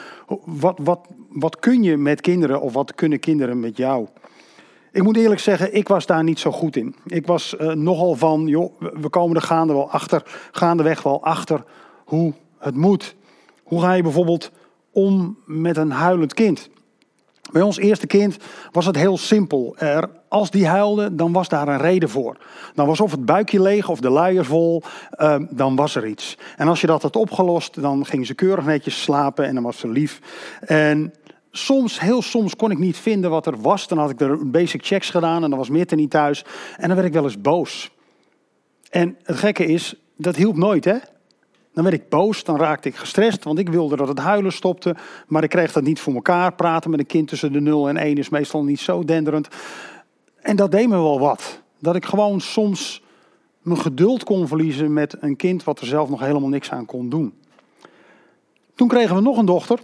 wat, 0.45 0.79
wat, 0.83 1.09
wat 1.29 1.59
kun 1.59 1.83
je 1.83 1.97
met 1.97 2.21
kinderen 2.21 2.61
of 2.61 2.73
wat 2.73 2.95
kunnen 2.95 3.21
kinderen 3.21 3.61
met 3.61 3.77
jou? 3.77 4.07
Ik 4.97 5.03
moet 5.03 5.17
eerlijk 5.17 5.41
zeggen, 5.41 5.75
ik 5.75 5.89
was 5.89 6.07
daar 6.07 6.23
niet 6.25 6.39
zo 6.39 6.53
goed 6.53 6.77
in. 6.77 6.95
Ik 7.07 7.27
was 7.27 7.55
uh, 7.61 7.73
nogal 7.73 8.15
van, 8.15 8.47
joh, 8.47 8.81
we 9.01 9.09
komen 9.09 9.37
er 9.37 9.43
gaande 9.43 9.73
wel 9.73 9.91
achter, 9.91 10.23
gaandeweg 10.53 11.03
wel 11.03 11.23
achter 11.23 11.65
hoe 12.05 12.33
het 12.59 12.75
moet. 12.75 13.15
Hoe 13.63 13.81
ga 13.81 13.93
je 13.93 14.03
bijvoorbeeld 14.03 14.51
om 14.91 15.39
met 15.45 15.77
een 15.77 15.91
huilend 15.91 16.35
kind? 16.35 16.71
Bij 17.53 17.63
ons 17.63 17.79
eerste 17.79 18.07
kind 18.07 18.37
was 18.73 18.87
het 18.87 18.97
heel 18.97 19.19
simpel. 19.19 19.75
Er, 19.79 20.11
als 20.29 20.51
die 20.51 20.67
huilde, 20.67 21.15
dan 21.15 21.33
was 21.33 21.49
daar 21.49 21.69
een 21.69 21.79
reden 21.79 22.09
voor. 22.09 22.37
Dan 22.75 22.87
was 22.87 23.01
of 23.01 23.11
het 23.11 23.25
buikje 23.25 23.63
leeg 23.63 23.89
of 23.89 24.01
de 24.01 24.11
luiers 24.11 24.47
vol, 24.47 24.83
uh, 25.19 25.37
dan 25.51 25.77
was 25.77 25.95
er 25.95 26.07
iets. 26.07 26.39
En 26.57 26.69
als 26.69 26.81
je 26.81 26.87
dat 26.87 27.03
had 27.03 27.17
opgelost, 27.17 27.81
dan 27.81 28.07
ging 28.07 28.27
ze 28.27 28.35
keurig 28.35 28.65
netjes 28.65 29.03
slapen 29.03 29.45
en 29.45 29.55
dan 29.55 29.63
was 29.63 29.79
ze 29.79 29.89
lief. 29.89 30.21
En 30.61 31.13
soms, 31.57 32.01
heel 32.01 32.23
soms, 32.23 32.57
kon 32.57 32.71
ik 32.71 32.79
niet 32.79 32.97
vinden 32.97 33.31
wat 33.31 33.47
er 33.47 33.61
was. 33.61 33.89
Dan 33.89 33.99
had 33.99 34.11
ik 34.11 34.21
er 34.21 34.51
basic 34.51 34.87
checks 34.87 35.11
gedaan 35.11 35.45
en 35.45 35.51
dan 35.51 35.59
was 35.59 35.69
Meerte 35.69 35.95
niet 35.95 36.11
thuis. 36.11 36.45
En 36.77 36.87
dan 36.87 36.97
werd 36.97 37.09
ik 37.09 37.15
wel 37.15 37.25
eens 37.25 37.41
boos. 37.41 37.91
En 38.91 39.17
het 39.23 39.37
gekke 39.37 39.67
is, 39.67 39.95
dat 40.17 40.37
hielp 40.37 40.57
nooit, 40.57 40.85
hè? 40.85 40.97
Dan 41.73 41.85
werd 41.85 41.97
ik 41.97 42.09
boos, 42.09 42.45
dan 42.45 42.57
raakte 42.57 42.89
ik 42.89 42.97
gestrest, 42.97 43.45
want 43.45 43.59
ik 43.59 43.69
wilde 43.69 43.97
dat 43.97 44.09
het 44.09 44.19
huilen 44.19 44.53
stopte. 44.53 44.97
Maar 45.27 45.43
ik 45.43 45.51
kreeg 45.51 45.73
dat 45.73 45.83
niet 45.83 46.01
voor 46.01 46.15
elkaar. 46.15 46.55
Praten 46.55 46.91
met 46.91 46.99
een 46.99 47.07
kind 47.07 47.29
tussen 47.29 47.53
de 47.53 47.61
0 47.61 47.89
en 47.89 47.97
1 47.97 48.17
is 48.17 48.29
meestal 48.29 48.65
niet 48.65 48.81
zo 48.81 49.05
denderend. 49.05 49.49
En 50.41 50.57
dat 50.57 50.71
deed 50.71 50.89
me 50.89 50.97
wel 50.97 51.21
wat. 51.21 51.63
Dat 51.79 51.97
ik 51.97 52.05
gewoon 52.05 52.41
soms 52.41 53.03
mijn 53.63 53.81
geduld 53.81 54.25
kon 54.25 54.49
verliezen 54.49 54.93
met 54.93 55.17
een 55.21 55.37
kind 55.37 55.65
wat 55.65 55.81
er 55.81 55.87
zelf 55.87 56.09
nog 56.09 56.21
helemaal 56.21 56.49
niks 56.49 56.71
aan 56.71 56.87
kon 56.87 57.09
doen. 57.09 57.35
Toen 58.75 58.89
kregen 58.89 59.15
we 59.15 59.23
nog 59.23 59.39
een 59.39 59.47
dochter. 59.47 59.79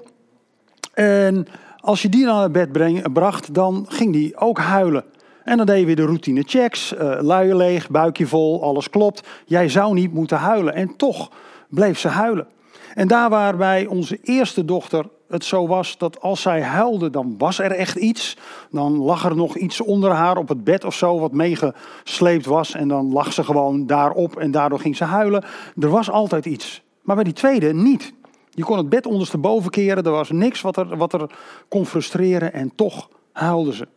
En 0.92 1.46
als 1.82 2.02
je 2.02 2.08
die 2.08 2.24
dan 2.24 2.36
naar 2.36 2.50
bed 2.50 2.72
bracht, 3.12 3.54
dan 3.54 3.86
ging 3.88 4.12
die 4.12 4.36
ook 4.36 4.58
huilen. 4.58 5.04
En 5.44 5.56
dan 5.56 5.66
deed 5.66 5.78
je 5.78 5.86
weer 5.86 5.96
de 5.96 6.04
routine 6.04 6.42
checks. 6.46 6.92
Uh, 6.92 7.18
luier 7.20 7.56
leeg, 7.56 7.90
buikje 7.90 8.26
vol, 8.26 8.62
alles 8.62 8.90
klopt. 8.90 9.22
Jij 9.46 9.68
zou 9.68 9.94
niet 9.94 10.12
moeten 10.12 10.38
huilen. 10.38 10.74
En 10.74 10.96
toch 10.96 11.30
bleef 11.68 11.98
ze 11.98 12.08
huilen. 12.08 12.46
En 12.94 13.08
daar 13.08 13.30
waar 13.30 13.56
bij 13.56 13.86
onze 13.86 14.18
eerste 14.22 14.64
dochter 14.64 15.08
het 15.28 15.44
zo 15.44 15.66
was 15.66 15.98
dat 15.98 16.20
als 16.20 16.42
zij 16.42 16.62
huilde, 16.62 17.10
dan 17.10 17.34
was 17.38 17.58
er 17.58 17.70
echt 17.70 17.96
iets. 17.96 18.36
Dan 18.70 18.96
lag 18.96 19.24
er 19.24 19.36
nog 19.36 19.56
iets 19.56 19.80
onder 19.80 20.10
haar 20.10 20.36
op 20.36 20.48
het 20.48 20.64
bed 20.64 20.84
of 20.84 20.94
zo 20.94 21.18
wat 21.18 21.32
meegesleept 21.32 22.46
was. 22.46 22.74
En 22.74 22.88
dan 22.88 23.12
lag 23.12 23.32
ze 23.32 23.44
gewoon 23.44 23.86
daarop 23.86 24.36
en 24.36 24.50
daardoor 24.50 24.80
ging 24.80 24.96
ze 24.96 25.04
huilen. 25.04 25.44
Er 25.80 25.90
was 25.90 26.10
altijd 26.10 26.46
iets. 26.46 26.82
Maar 27.02 27.14
bij 27.14 27.24
die 27.24 27.32
tweede 27.32 27.74
niet. 27.74 28.12
Je 28.54 28.64
kon 28.64 28.76
het 28.76 28.88
bed 28.88 29.06
ondersteboven 29.06 29.70
keren, 29.70 30.04
er 30.04 30.10
was 30.10 30.30
niks 30.30 30.60
wat 30.60 30.76
er, 30.76 30.96
wat 30.96 31.12
er 31.12 31.30
kon 31.68 31.86
frustreren 31.86 32.52
en 32.52 32.74
toch 32.74 33.08
huilde 33.32 33.74
ze. 33.74 33.88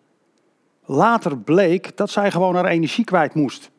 Later 0.86 1.38
bleek 1.38 1.98
dat 1.98 2.10
zij 2.10 2.32
gewoon 2.32 2.56
haar 2.56 2.66
energie 2.66 3.04
kwijt 3.04 3.34
moest 3.34 3.72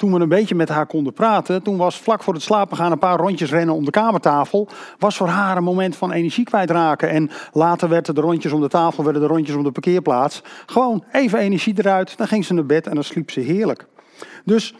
toen 0.00 0.12
we 0.12 0.20
een 0.20 0.28
beetje 0.28 0.54
met 0.54 0.68
haar 0.68 0.86
konden 0.86 1.12
praten, 1.12 1.62
toen 1.62 1.76
was 1.76 1.98
vlak 1.98 2.22
voor 2.22 2.34
het 2.34 2.42
slapen 2.42 2.76
gaan 2.76 2.92
een 2.92 2.98
paar 2.98 3.18
rondjes 3.18 3.50
rennen 3.50 3.74
om 3.74 3.84
de 3.84 3.90
kamertafel, 3.90 4.68
was 4.98 5.16
voor 5.16 5.26
haar 5.26 5.56
een 5.56 5.62
moment 5.62 5.96
van 5.96 6.12
energie 6.12 6.44
kwijtraken. 6.44 7.10
En 7.10 7.30
later 7.52 7.88
werden 7.88 8.14
de 8.14 8.20
rondjes 8.20 8.52
om 8.52 8.60
de 8.60 8.68
tafel, 8.68 9.04
werden 9.04 9.22
de 9.22 9.28
rondjes 9.28 9.56
om 9.56 9.62
de 9.62 9.70
parkeerplaats. 9.70 10.42
Gewoon 10.66 11.04
even 11.12 11.38
energie 11.38 11.74
eruit, 11.76 12.16
dan 12.16 12.26
ging 12.26 12.44
ze 12.44 12.54
naar 12.54 12.66
bed 12.66 12.86
en 12.86 12.94
dan 12.94 13.04
sliep 13.04 13.30
ze 13.30 13.40
heerlijk. 13.40 13.86
Dus 14.44 14.74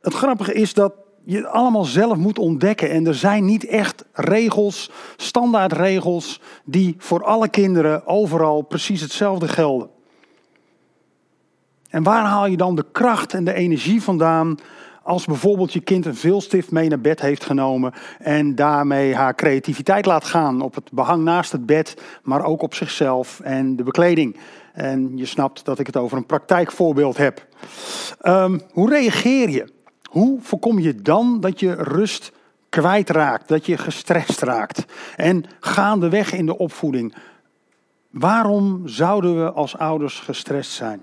het 0.00 0.14
grappige 0.14 0.52
is 0.52 0.74
dat 0.74 0.92
je 1.30 1.48
allemaal 1.48 1.84
zelf 1.84 2.16
moet 2.16 2.38
ontdekken. 2.38 2.90
En 2.90 3.06
er 3.06 3.14
zijn 3.14 3.44
niet 3.44 3.66
echt 3.66 4.04
regels, 4.12 4.90
standaardregels, 5.16 6.40
die 6.64 6.94
voor 6.98 7.24
alle 7.24 7.48
kinderen 7.48 8.06
overal 8.06 8.62
precies 8.62 9.00
hetzelfde 9.00 9.48
gelden. 9.48 9.88
En 11.88 12.02
waar 12.02 12.24
haal 12.24 12.46
je 12.46 12.56
dan 12.56 12.74
de 12.74 12.84
kracht 12.92 13.34
en 13.34 13.44
de 13.44 13.54
energie 13.54 14.02
vandaan 14.02 14.58
Als 15.02 15.24
bijvoorbeeld 15.24 15.72
je 15.72 15.80
kind 15.80 16.06
een 16.06 16.16
vilstift 16.16 16.70
mee 16.70 16.88
naar 16.88 17.00
bed 17.00 17.20
heeft 17.20 17.44
genomen 17.44 17.92
en 18.18 18.54
daarmee 18.54 19.14
haar 19.14 19.34
creativiteit 19.34 20.06
laat 20.06 20.24
gaan 20.24 20.60
op 20.60 20.74
het 20.74 20.92
behang 20.92 21.24
naast 21.24 21.52
het 21.52 21.66
bed, 21.66 22.02
maar 22.22 22.44
ook 22.44 22.62
op 22.62 22.74
zichzelf 22.74 23.40
en 23.40 23.76
de 23.76 23.82
bekleding. 23.82 24.36
En 24.72 25.16
je 25.16 25.26
snapt 25.26 25.64
dat 25.64 25.78
ik 25.78 25.86
het 25.86 25.96
over 25.96 26.16
een 26.16 26.26
praktijkvoorbeeld 26.26 27.16
heb. 27.16 27.46
Ehm, 28.20 28.58
hoe 28.72 28.90
reageer 28.90 29.48
je? 29.50 29.76
Hoe 30.08 30.40
voorkom 30.40 30.78
je 30.78 30.94
dan 30.94 31.40
dat 31.40 31.60
je 31.60 31.74
rust 31.74 32.32
kwijtraakt, 32.68 33.48
dat 33.48 33.66
je 33.66 33.76
gestrest 33.76 34.40
raakt? 34.40 34.84
En 35.16 35.44
gaandeweg 35.60 36.32
in 36.32 36.46
de 36.46 36.58
opvoeding, 36.58 37.14
waarom 38.10 38.88
zouden 38.88 39.44
we 39.44 39.52
als 39.52 39.76
ouders 39.76 40.20
gestrest 40.20 40.70
zijn? 40.70 41.02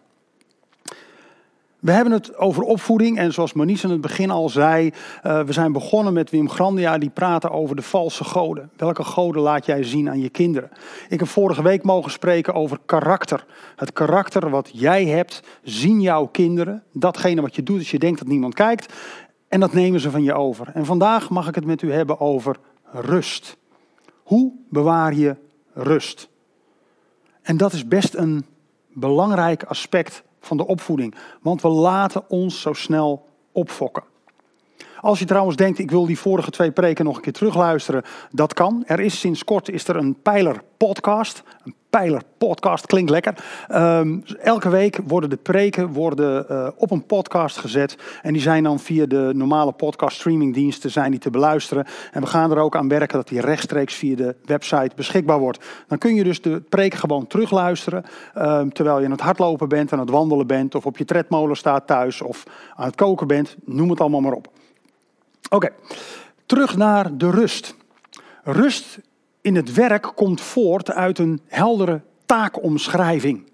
We 1.85 1.91
hebben 1.91 2.13
het 2.13 2.37
over 2.37 2.63
opvoeding 2.63 3.17
en 3.17 3.33
zoals 3.33 3.53
Manies 3.53 3.83
in 3.83 3.89
het 3.89 4.01
begin 4.01 4.29
al 4.29 4.49
zei, 4.49 4.91
uh, 5.23 5.41
we 5.41 5.53
zijn 5.53 5.71
begonnen 5.71 6.13
met 6.13 6.29
Wim 6.29 6.49
Grandia 6.49 6.97
die 6.97 7.09
praten 7.09 7.51
over 7.51 7.75
de 7.75 7.81
valse 7.81 8.23
goden. 8.23 8.69
Welke 8.77 9.03
goden 9.03 9.41
laat 9.41 9.65
jij 9.65 9.83
zien 9.83 10.09
aan 10.09 10.19
je 10.19 10.29
kinderen? 10.29 10.69
Ik 11.09 11.19
heb 11.19 11.27
vorige 11.27 11.63
week 11.63 11.83
mogen 11.83 12.11
spreken 12.11 12.53
over 12.53 12.79
karakter. 12.85 13.45
Het 13.75 13.93
karakter 13.93 14.49
wat 14.49 14.69
jij 14.73 15.05
hebt, 15.05 15.41
zien 15.63 16.01
jouw 16.01 16.25
kinderen. 16.25 16.83
Datgene 16.91 17.41
wat 17.41 17.55
je 17.55 17.63
doet 17.63 17.77
als 17.77 17.91
je 17.91 17.99
denkt 17.99 18.19
dat 18.19 18.27
niemand 18.27 18.53
kijkt 18.53 18.93
en 19.47 19.59
dat 19.59 19.73
nemen 19.73 19.99
ze 19.99 20.11
van 20.11 20.23
je 20.23 20.33
over. 20.33 20.71
En 20.73 20.85
vandaag 20.85 21.29
mag 21.29 21.47
ik 21.47 21.55
het 21.55 21.65
met 21.65 21.81
u 21.81 21.91
hebben 21.91 22.19
over 22.19 22.55
rust. 22.91 23.57
Hoe 24.23 24.53
bewaar 24.69 25.13
je 25.13 25.35
rust? 25.73 26.29
En 27.41 27.57
dat 27.57 27.73
is 27.73 27.87
best 27.87 28.13
een 28.13 28.45
belangrijk 28.93 29.63
aspect 29.63 30.23
van 30.45 30.57
de 30.57 30.67
opvoeding. 30.67 31.15
Want 31.41 31.61
we 31.61 31.67
laten 31.67 32.29
ons 32.29 32.61
zo 32.61 32.73
snel 32.73 33.25
opfokken. 33.51 34.03
Als 35.01 35.19
je 35.19 35.25
trouwens 35.25 35.55
denkt, 35.55 35.79
ik 35.79 35.91
wil 35.91 36.05
die 36.05 36.19
vorige 36.19 36.51
twee 36.51 36.71
preken 36.71 37.05
nog 37.05 37.15
een 37.15 37.21
keer 37.21 37.33
terugluisteren, 37.33 38.03
dat 38.31 38.53
kan. 38.53 38.83
Er 38.85 38.99
is 38.99 39.19
sinds 39.19 39.43
kort 39.43 39.69
is 39.69 39.87
er 39.87 39.95
een 39.95 40.21
pijler 40.21 40.61
podcast. 40.77 41.43
Een 41.63 41.75
pijler 41.89 42.21
podcast 42.37 42.85
klinkt 42.85 43.09
lekker. 43.09 43.33
Um, 43.71 44.23
elke 44.41 44.69
week 44.69 44.99
worden 45.07 45.29
de 45.29 45.35
preken 45.35 45.93
worden, 45.93 46.45
uh, 46.51 46.67
op 46.75 46.91
een 46.91 47.05
podcast 47.05 47.57
gezet. 47.57 47.97
En 48.21 48.33
die 48.33 48.41
zijn 48.41 48.63
dan 48.63 48.79
via 48.79 49.05
de 49.05 49.31
normale 49.33 49.71
podcast 49.71 50.17
streamingdiensten 50.17 50.91
zijn 50.91 51.11
die 51.11 51.19
te 51.19 51.29
beluisteren. 51.29 51.85
En 52.11 52.21
we 52.21 52.27
gaan 52.27 52.51
er 52.51 52.57
ook 52.57 52.75
aan 52.75 52.87
werken 52.87 53.17
dat 53.17 53.27
die 53.27 53.41
rechtstreeks 53.41 53.93
via 53.93 54.15
de 54.15 54.35
website 54.45 54.91
beschikbaar 54.95 55.39
wordt. 55.39 55.65
Dan 55.87 55.97
kun 55.97 56.15
je 56.15 56.23
dus 56.23 56.41
de 56.41 56.61
preken 56.69 56.99
gewoon 56.99 57.27
terugluisteren. 57.27 58.03
Um, 58.37 58.73
terwijl 58.73 58.99
je 58.99 59.05
aan 59.05 59.11
het 59.11 59.21
hardlopen 59.21 59.69
bent, 59.69 59.93
aan 59.93 59.99
het 59.99 60.09
wandelen 60.09 60.47
bent. 60.47 60.75
Of 60.75 60.85
op 60.85 60.97
je 60.97 61.05
tredmolen 61.05 61.57
staat 61.57 61.87
thuis. 61.87 62.21
Of 62.21 62.43
aan 62.75 62.87
het 62.87 62.95
koken 62.95 63.27
bent. 63.27 63.55
Noem 63.65 63.89
het 63.89 63.99
allemaal 63.99 64.21
maar 64.21 64.33
op. 64.33 64.47
Oké, 65.49 65.69
terug 66.45 66.77
naar 66.77 67.17
de 67.17 67.29
rust. 67.29 67.75
Rust 68.43 68.99
in 69.41 69.55
het 69.55 69.73
werk 69.73 70.11
komt 70.15 70.41
voort 70.41 70.91
uit 70.91 71.19
een 71.19 71.41
heldere 71.47 72.01
taakomschrijving. 72.25 73.51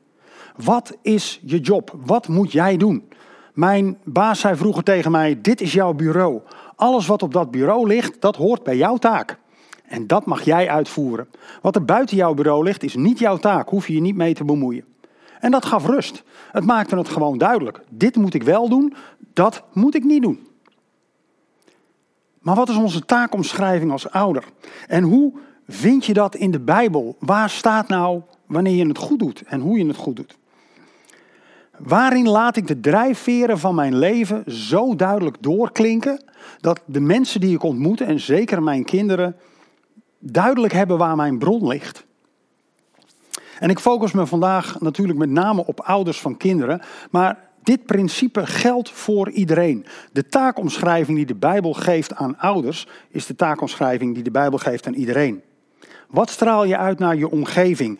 Wat 0.55 0.97
is 1.01 1.41
je 1.45 1.59
job? 1.59 1.95
Wat 2.05 2.27
moet 2.27 2.51
jij 2.51 2.77
doen? 2.77 3.09
Mijn 3.53 3.97
baas 4.03 4.39
zei 4.39 4.55
vroeger 4.55 4.83
tegen 4.83 5.11
mij: 5.11 5.41
Dit 5.41 5.61
is 5.61 5.73
jouw 5.73 5.93
bureau. 5.93 6.41
Alles 6.75 7.07
wat 7.07 7.23
op 7.23 7.33
dat 7.33 7.51
bureau 7.51 7.87
ligt, 7.87 8.21
dat 8.21 8.35
hoort 8.35 8.63
bij 8.63 8.77
jouw 8.77 8.97
taak. 8.97 9.37
En 9.85 10.07
dat 10.07 10.25
mag 10.25 10.41
jij 10.41 10.69
uitvoeren. 10.69 11.27
Wat 11.61 11.75
er 11.75 11.85
buiten 11.85 12.17
jouw 12.17 12.33
bureau 12.33 12.63
ligt, 12.63 12.83
is 12.83 12.95
niet 12.95 13.19
jouw 13.19 13.37
taak. 13.37 13.69
Hoef 13.69 13.87
je 13.87 13.93
je 13.93 14.01
niet 14.01 14.15
mee 14.15 14.33
te 14.33 14.45
bemoeien. 14.45 14.85
En 15.39 15.51
dat 15.51 15.65
gaf 15.65 15.85
rust. 15.85 16.23
Het 16.51 16.65
maakte 16.65 16.97
het 16.97 17.09
gewoon 17.09 17.37
duidelijk. 17.37 17.79
Dit 17.89 18.15
moet 18.15 18.33
ik 18.33 18.43
wel 18.43 18.69
doen, 18.69 18.93
dat 19.33 19.63
moet 19.73 19.95
ik 19.95 20.03
niet 20.03 20.21
doen. 20.21 20.47
Maar 22.41 22.55
wat 22.55 22.69
is 22.69 22.75
onze 22.75 23.05
taakomschrijving 23.05 23.91
als 23.91 24.09
ouder? 24.09 24.43
En 24.87 25.03
hoe 25.03 25.33
vind 25.67 26.05
je 26.05 26.13
dat 26.13 26.35
in 26.35 26.51
de 26.51 26.59
Bijbel? 26.59 27.15
Waar 27.19 27.49
staat 27.49 27.87
nou 27.87 28.21
wanneer 28.45 28.75
je 28.75 28.87
het 28.87 28.97
goed 28.97 29.19
doet 29.19 29.43
en 29.47 29.59
hoe 29.59 29.77
je 29.77 29.87
het 29.87 29.95
goed 29.95 30.15
doet? 30.15 30.37
Waarin 31.77 32.27
laat 32.27 32.57
ik 32.57 32.67
de 32.67 32.79
drijfveren 32.79 33.59
van 33.59 33.75
mijn 33.75 33.97
leven 33.97 34.51
zo 34.51 34.95
duidelijk 34.95 35.37
doorklinken 35.39 36.23
dat 36.59 36.81
de 36.85 36.99
mensen 36.99 37.39
die 37.39 37.55
ik 37.55 37.63
ontmoet 37.63 38.01
en 38.01 38.19
zeker 38.19 38.63
mijn 38.63 38.83
kinderen 38.83 39.35
duidelijk 40.19 40.73
hebben 40.73 40.97
waar 40.97 41.15
mijn 41.15 41.37
bron 41.37 41.67
ligt? 41.67 42.05
En 43.59 43.69
ik 43.69 43.79
focus 43.79 44.11
me 44.11 44.25
vandaag 44.25 44.79
natuurlijk 44.79 45.19
met 45.19 45.29
name 45.29 45.65
op 45.65 45.79
ouders 45.79 46.21
van 46.21 46.37
kinderen, 46.37 46.81
maar 47.11 47.50
dit 47.63 47.85
principe 47.85 48.45
geldt 48.45 48.89
voor 48.89 49.29
iedereen. 49.29 49.85
De 50.11 50.27
taakomschrijving 50.27 51.17
die 51.17 51.25
de 51.25 51.35
Bijbel 51.35 51.73
geeft 51.73 52.15
aan 52.15 52.37
ouders 52.37 52.87
is 53.09 53.25
de 53.25 53.35
taakomschrijving 53.35 54.13
die 54.13 54.23
de 54.23 54.31
Bijbel 54.31 54.59
geeft 54.59 54.87
aan 54.87 54.93
iedereen. 54.93 55.41
Wat 56.07 56.29
straal 56.29 56.63
je 56.63 56.77
uit 56.77 56.99
naar 56.99 57.15
je 57.15 57.29
omgeving? 57.29 57.99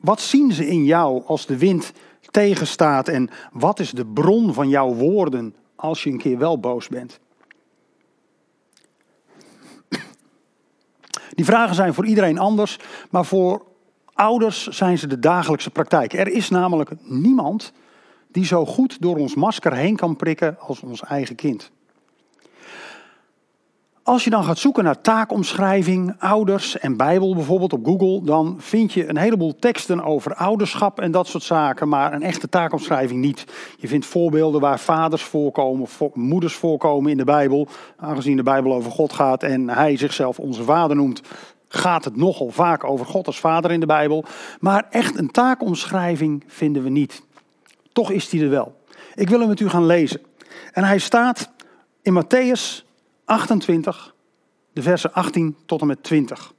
Wat 0.00 0.20
zien 0.20 0.52
ze 0.52 0.66
in 0.66 0.84
jou 0.84 1.22
als 1.26 1.46
de 1.46 1.58
wind 1.58 1.92
tegenstaat? 2.30 3.08
En 3.08 3.30
wat 3.52 3.80
is 3.80 3.90
de 3.90 4.06
bron 4.06 4.54
van 4.54 4.68
jouw 4.68 4.94
woorden 4.94 5.54
als 5.76 6.02
je 6.02 6.10
een 6.10 6.18
keer 6.18 6.38
wel 6.38 6.60
boos 6.60 6.88
bent? 6.88 7.20
Die 11.34 11.44
vragen 11.44 11.74
zijn 11.74 11.94
voor 11.94 12.06
iedereen 12.06 12.38
anders, 12.38 12.78
maar 13.10 13.24
voor 13.24 13.64
ouders 14.12 14.66
zijn 14.66 14.98
ze 14.98 15.06
de 15.06 15.18
dagelijkse 15.18 15.70
praktijk. 15.70 16.12
Er 16.12 16.28
is 16.28 16.48
namelijk 16.48 16.90
niemand 17.02 17.72
die 18.34 18.44
zo 18.44 18.66
goed 18.66 19.00
door 19.00 19.16
ons 19.16 19.34
masker 19.34 19.74
heen 19.74 19.96
kan 19.96 20.16
prikken 20.16 20.56
als 20.60 20.80
ons 20.80 21.02
eigen 21.02 21.34
kind. 21.34 21.70
Als 24.02 24.24
je 24.24 24.30
dan 24.30 24.44
gaat 24.44 24.58
zoeken 24.58 24.84
naar 24.84 25.00
taakomschrijving, 25.00 26.14
ouders 26.18 26.78
en 26.78 26.96
Bijbel 26.96 27.34
bijvoorbeeld 27.34 27.72
op 27.72 27.86
Google, 27.86 28.20
dan 28.24 28.56
vind 28.58 28.92
je 28.92 29.08
een 29.08 29.16
heleboel 29.16 29.56
teksten 29.56 30.04
over 30.04 30.34
ouderschap 30.34 31.00
en 31.00 31.10
dat 31.10 31.26
soort 31.26 31.42
zaken, 31.42 31.88
maar 31.88 32.12
een 32.12 32.22
echte 32.22 32.48
taakomschrijving 32.48 33.20
niet. 33.20 33.44
Je 33.78 33.88
vindt 33.88 34.06
voorbeelden 34.06 34.60
waar 34.60 34.78
vaders 34.78 35.22
voorkomen 35.22 35.88
moeders 36.14 36.54
voorkomen 36.54 37.10
in 37.10 37.16
de 37.16 37.24
Bijbel. 37.24 37.68
Aangezien 37.96 38.36
de 38.36 38.42
Bijbel 38.42 38.74
over 38.74 38.90
God 38.90 39.12
gaat 39.12 39.42
en 39.42 39.68
hij 39.68 39.96
zichzelf 39.96 40.38
onze 40.38 40.62
vader 40.62 40.96
noemt, 40.96 41.20
gaat 41.68 42.04
het 42.04 42.16
nogal 42.16 42.50
vaak 42.50 42.84
over 42.84 43.06
God 43.06 43.26
als 43.26 43.40
vader 43.40 43.70
in 43.70 43.80
de 43.80 43.86
Bijbel. 43.86 44.24
Maar 44.60 44.86
echt 44.90 45.18
een 45.18 45.30
taakomschrijving 45.30 46.44
vinden 46.46 46.82
we 46.82 46.88
niet. 46.88 47.23
Toch 47.94 48.10
is 48.10 48.28
die 48.28 48.42
er 48.42 48.50
wel. 48.50 48.80
Ik 49.14 49.28
wil 49.28 49.38
hem 49.38 49.48
met 49.48 49.60
u 49.60 49.68
gaan 49.68 49.86
lezen. 49.86 50.20
En 50.72 50.84
hij 50.84 50.98
staat 50.98 51.50
in 52.02 52.22
Matthäus 52.22 52.84
28, 53.24 54.14
de 54.72 54.82
versen 54.82 55.12
18 55.12 55.56
tot 55.66 55.80
en 55.80 55.86
met 55.86 56.02
20. 56.02 56.52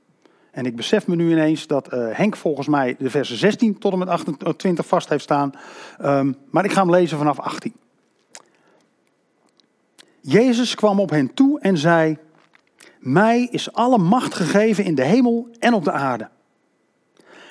En 0.51 0.65
ik 0.65 0.75
besef 0.75 1.07
me 1.07 1.15
nu 1.15 1.31
ineens 1.31 1.67
dat 1.67 1.93
uh, 1.93 2.07
Henk 2.11 2.35
volgens 2.35 2.67
mij 2.67 2.95
de 2.99 3.09
versen 3.09 3.37
16 3.37 3.77
tot 3.77 3.91
en 3.91 3.97
met 3.97 4.07
28 4.07 4.87
vast 4.87 5.09
heeft 5.09 5.23
staan. 5.23 5.51
Um, 6.01 6.35
maar 6.49 6.65
ik 6.65 6.71
ga 6.71 6.81
hem 6.81 6.91
lezen 6.91 7.17
vanaf 7.17 7.39
18. 7.39 7.73
Jezus 10.21 10.75
kwam 10.75 10.99
op 10.99 11.09
hen 11.09 11.33
toe 11.33 11.59
en 11.59 11.77
zei: 11.77 12.17
Mij 12.99 13.47
is 13.51 13.73
alle 13.73 13.97
macht 13.97 14.33
gegeven 14.33 14.83
in 14.83 14.95
de 14.95 15.03
hemel 15.03 15.49
en 15.59 15.73
op 15.73 15.83
de 15.83 15.91
aarde. 15.91 16.29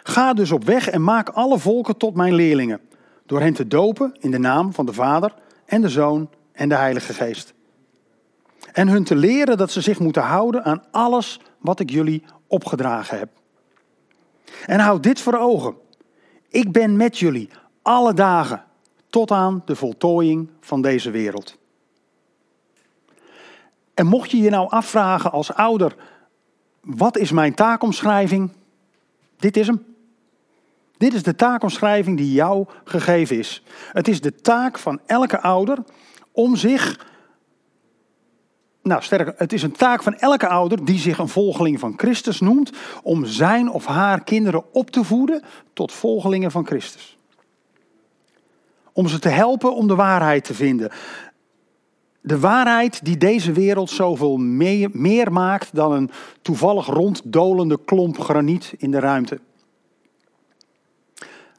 Ga 0.03 0.35
dus 0.35 0.51
op 0.51 0.65
weg 0.65 0.89
en 0.89 1.05
maak 1.05 1.29
alle 1.29 1.59
volken 1.59 1.97
tot 1.97 2.15
mijn 2.15 2.35
leerlingen 2.35 2.81
door 3.27 3.41
hen 3.41 3.55
te 3.55 3.67
dopen 3.67 4.17
in 4.19 4.31
de 4.31 4.39
naam 4.39 4.73
van 4.73 4.87
de 4.87 4.93
Vader 4.93 5.35
en 5.65 5.81
de 5.81 5.89
Zoon 5.89 6.31
en 6.53 6.69
de 6.69 6.75
Heilige 6.75 7.13
Geest. 7.13 7.55
En 8.73 8.89
hun 8.89 9.05
te 9.05 9.17
leren 9.17 9.57
dat 9.57 9.71
ze 9.71 9.81
zich 9.81 9.99
moeten 9.99 10.23
houden 10.23 10.65
aan 10.65 10.83
alles 10.91 11.41
wat 11.59 11.81
ik 11.81 11.91
jullie 11.91 12.25
opgedragen 12.47 13.19
heb. 13.19 13.29
En 14.67 14.81
houd 14.81 15.03
dit 15.03 15.21
voor 15.21 15.39
ogen. 15.39 15.75
Ik 16.49 16.73
ben 16.73 16.97
met 16.97 17.19
jullie 17.19 17.49
alle 17.83 18.15
dagen 18.15 18.65
tot 19.11 19.31
aan 19.31 19.63
de 19.65 19.77
voltooiing 19.77 20.51
van 20.61 20.83
deze 20.83 21.11
wereld. 21.11 21.59
En 23.95 24.07
mocht 24.07 24.31
je 24.31 24.37
je 24.37 24.51
nou 24.51 24.71
afvragen 24.71 25.33
als 25.33 25.53
ouder, 25.53 25.97
wat 26.81 27.19
is 27.19 27.33
mijn 27.33 27.55
taakomschrijving? 27.55 28.51
Dit 29.37 29.57
is 29.57 29.67
hem. 29.67 29.94
Dit 30.97 31.15
is 31.15 31.23
de 31.23 31.35
taakomschrijving 31.35 32.17
die 32.17 32.33
jou 32.33 32.67
gegeven 32.85 33.39
is. 33.39 33.63
Het 33.93 34.09
is 34.09 34.21
de 34.21 34.35
taak 34.35 34.79
van 34.79 35.01
elke 35.07 35.41
ouder 35.41 35.79
om 36.33 36.57
zich. 36.57 37.13
Nou, 38.83 39.03
sterker, 39.03 39.35
het 39.37 39.53
is 39.53 39.63
een 39.63 39.73
taak 39.73 40.03
van 40.03 40.15
elke 40.15 40.49
ouder 40.49 40.85
die 40.85 40.99
zich 40.99 41.19
een 41.19 41.29
volgeling 41.29 41.81
van 41.81 41.95
Christus 41.97 42.41
noemt, 42.41 42.73
om 43.03 43.25
zijn 43.25 43.71
of 43.71 43.87
haar 43.87 44.25
kinderen 44.25 44.73
op 44.73 44.91
te 44.91 45.05
voeden 45.05 45.43
tot 45.73 45.93
volgelingen 45.93 46.51
van 46.51 46.67
Christus. 46.67 47.19
Om 48.93 49.09
ze 49.09 49.19
te 49.19 49.29
helpen 49.29 49.75
om 49.75 49.87
de 49.87 49.95
waarheid 49.95 50.45
te 50.45 50.55
vinden. 50.55 50.91
De 52.21 52.39
waarheid 52.39 53.05
die 53.05 53.17
deze 53.17 53.53
wereld 53.53 53.91
zoveel 53.91 54.37
meer, 54.37 54.89
meer 54.93 55.33
maakt 55.33 55.75
dan 55.75 55.93
een 55.93 56.11
toevallig 56.43 56.87
ronddolende 56.87 57.79
klomp 57.85 58.21
graniet 58.21 58.75
in 58.79 58.91
de 58.91 58.99
ruimte. 58.99 59.41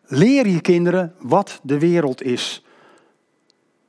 Leer 0.07 0.47
je 0.47 0.61
kinderen 0.61 1.13
wat 1.19 1.59
de 1.63 1.79
wereld 1.79 2.21
is. 2.21 2.63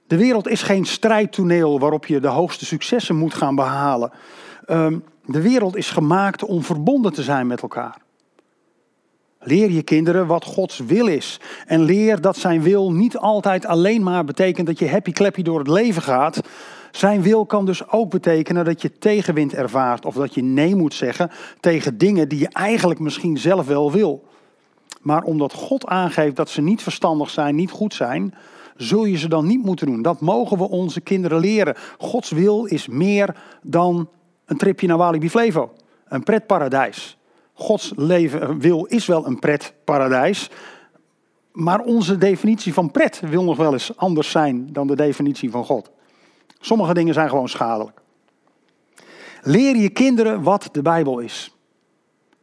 De 0.06 0.16
wereld 0.16 0.48
is 0.48 0.62
geen 0.62 0.84
strijdtoneel 0.84 1.78
waarop 1.78 2.06
je 2.06 2.20
de 2.20 2.28
hoogste 2.28 2.64
successen 2.64 3.16
moet 3.16 3.34
gaan 3.34 3.54
behalen. 3.54 4.10
Ehm, 4.64 4.98
de 5.24 5.40
wereld 5.40 5.76
is 5.76 5.90
gemaakt 5.90 6.44
om 6.44 6.62
verbonden 6.62 7.12
te 7.12 7.22
zijn 7.22 7.46
met 7.46 7.62
elkaar. 7.62 7.98
Leer 9.40 9.70
je 9.70 9.82
kinderen 9.82 10.26
wat 10.26 10.44
Gods 10.44 10.78
wil 10.78 11.06
is. 11.06 11.40
En 11.66 11.82
leer 11.82 12.20
dat 12.20 12.36
zijn 12.36 12.62
wil 12.62 12.92
niet 12.92 13.16
altijd 13.16 13.66
alleen 13.66 14.02
maar 14.02 14.24
betekent 14.24 14.66
dat 14.66 14.78
je 14.78 14.88
happy 14.88 15.12
clappy 15.12 15.42
door 15.42 15.58
het 15.58 15.68
leven 15.68 16.02
gaat. 16.02 16.40
Zijn 16.90 17.22
wil 17.22 17.46
kan 17.46 17.66
dus 17.66 17.88
ook 17.90 18.10
betekenen 18.10 18.64
dat 18.64 18.82
je 18.82 18.98
tegenwind 18.98 19.54
ervaart 19.54 20.04
of 20.04 20.14
dat 20.14 20.34
je 20.34 20.42
nee 20.42 20.74
moet 20.74 20.94
zeggen 20.94 21.30
tegen 21.60 21.98
dingen 21.98 22.28
die 22.28 22.38
je 22.38 22.48
eigenlijk 22.48 23.00
misschien 23.00 23.38
zelf 23.38 23.66
wel 23.66 23.92
wil. 23.92 24.24
Maar 25.06 25.22
omdat 25.22 25.52
God 25.52 25.86
aangeeft 25.86 26.36
dat 26.36 26.48
ze 26.48 26.62
niet 26.62 26.82
verstandig 26.82 27.30
zijn, 27.30 27.54
niet 27.54 27.70
goed 27.70 27.94
zijn, 27.94 28.34
zul 28.76 29.04
je 29.04 29.16
ze 29.16 29.28
dan 29.28 29.46
niet 29.46 29.64
moeten 29.64 29.86
doen. 29.86 30.02
Dat 30.02 30.20
mogen 30.20 30.58
we 30.58 30.68
onze 30.68 31.00
kinderen 31.00 31.40
leren. 31.40 31.76
Gods 31.98 32.30
wil 32.30 32.64
is 32.64 32.88
meer 32.88 33.36
dan 33.62 34.08
een 34.44 34.56
tripje 34.56 34.86
naar 34.86 34.96
Walibi 34.96 35.30
Flevo, 35.30 35.72
een 36.08 36.22
pretparadijs. 36.22 37.18
Gods 37.52 37.92
leven, 37.96 38.58
wil 38.58 38.84
is 38.84 39.06
wel 39.06 39.26
een 39.26 39.38
pretparadijs, 39.38 40.50
maar 41.52 41.80
onze 41.80 42.18
definitie 42.18 42.72
van 42.72 42.90
pret 42.90 43.20
wil 43.20 43.44
nog 43.44 43.56
wel 43.56 43.72
eens 43.72 43.96
anders 43.96 44.30
zijn 44.30 44.72
dan 44.72 44.86
de 44.86 44.96
definitie 44.96 45.50
van 45.50 45.64
God. 45.64 45.90
Sommige 46.60 46.94
dingen 46.94 47.14
zijn 47.14 47.28
gewoon 47.28 47.48
schadelijk. 47.48 48.00
Leer 49.42 49.76
je 49.76 49.88
kinderen 49.88 50.42
wat 50.42 50.68
de 50.72 50.82
Bijbel 50.82 51.18
is. 51.18 51.56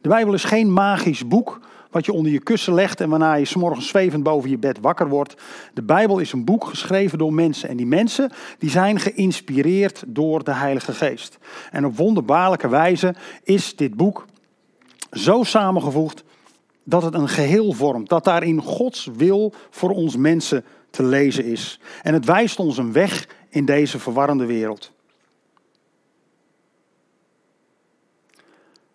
De 0.00 0.08
Bijbel 0.08 0.34
is 0.34 0.44
geen 0.44 0.72
magisch 0.72 1.28
boek 1.28 1.60
wat 1.94 2.04
je 2.04 2.12
onder 2.12 2.32
je 2.32 2.40
kussen 2.40 2.74
legt 2.74 3.00
en 3.00 3.08
waarna 3.08 3.34
je 3.34 3.44
s'morgens 3.44 3.88
zwevend 3.88 4.22
boven 4.22 4.50
je 4.50 4.58
bed 4.58 4.78
wakker 4.80 5.08
wordt. 5.08 5.34
De 5.74 5.82
Bijbel 5.82 6.18
is 6.18 6.32
een 6.32 6.44
boek 6.44 6.64
geschreven 6.64 7.18
door 7.18 7.32
mensen. 7.32 7.68
En 7.68 7.76
die 7.76 7.86
mensen 7.86 8.32
die 8.58 8.70
zijn 8.70 9.00
geïnspireerd 9.00 10.04
door 10.06 10.44
de 10.44 10.54
Heilige 10.54 10.92
Geest. 10.92 11.38
En 11.70 11.86
op 11.86 11.96
wonderbaarlijke 11.96 12.68
wijze 12.68 13.14
is 13.42 13.76
dit 13.76 13.94
boek 13.94 14.26
zo 15.10 15.42
samengevoegd 15.42 16.24
dat 16.84 17.02
het 17.02 17.14
een 17.14 17.28
geheel 17.28 17.72
vormt. 17.72 18.08
Dat 18.08 18.24
daarin 18.24 18.62
Gods 18.62 19.08
wil 19.16 19.52
voor 19.70 19.90
ons 19.90 20.16
mensen 20.16 20.64
te 20.90 21.02
lezen 21.02 21.44
is. 21.44 21.80
En 22.02 22.14
het 22.14 22.24
wijst 22.24 22.58
ons 22.58 22.78
een 22.78 22.92
weg 22.92 23.28
in 23.48 23.64
deze 23.64 23.98
verwarrende 23.98 24.46
wereld. 24.46 24.93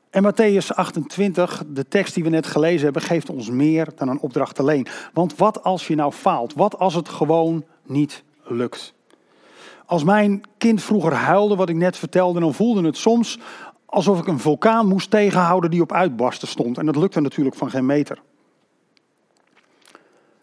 En 0.10 0.24
Matthäus 0.24 0.72
28, 0.76 1.64
de 1.68 1.88
tekst 1.88 2.14
die 2.14 2.24
we 2.24 2.30
net 2.30 2.48
gelezen 2.48 2.84
hebben, 2.84 3.02
geeft 3.02 3.30
ons 3.30 3.50
meer 3.50 3.88
dan 3.96 4.08
een 4.08 4.20
opdracht 4.20 4.60
alleen. 4.60 4.88
Want 5.14 5.36
wat 5.36 5.64
als 5.64 5.88
je 5.88 5.96
nou 5.96 6.12
faalt? 6.12 6.54
Wat 6.54 6.80
als 6.80 6.94
het 6.94 7.10
gewoon 7.10 7.66
niet 7.84 8.24
lukt? 8.44 8.94
Als 9.86 10.04
mijn 10.04 10.42
kind 10.58 10.84
vroeger 10.84 11.14
huilde, 11.14 11.56
wat 11.56 11.70
ik 11.70 11.76
net 11.76 11.98
vertelde, 11.98 12.40
dan 12.40 12.54
voelde 12.54 12.86
het 12.86 12.98
soms 12.98 13.40
alsof 13.86 14.20
ik 14.20 14.28
een 14.28 14.40
vulkaan 14.40 14.88
moest 14.88 15.10
tegenhouden 15.12 15.72
die 15.72 15.82
op 15.82 15.92
uitbarsten 15.92 16.48
stond. 16.48 16.78
En 16.78 16.86
dat 16.86 16.96
lukte 16.96 17.22
natuurlijk 17.22 17.56
van 17.56 17.70
geen 17.70 17.86
meter. 17.86 18.22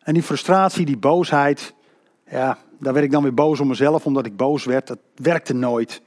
En 0.02 0.14
die 0.14 0.22
frustratie, 0.22 0.86
die 0.86 0.96
boosheid, 0.96 1.74
ja, 2.30 2.58
daar 2.78 2.92
werd 2.92 3.04
ik 3.04 3.12
dan 3.12 3.22
weer 3.22 3.34
boos 3.34 3.60
om 3.60 3.68
mezelf 3.68 4.06
omdat 4.06 4.26
ik 4.26 4.36
boos 4.36 4.64
werd. 4.64 4.86
Dat 4.86 4.98
werkte 5.14 5.54
nooit. 5.54 6.02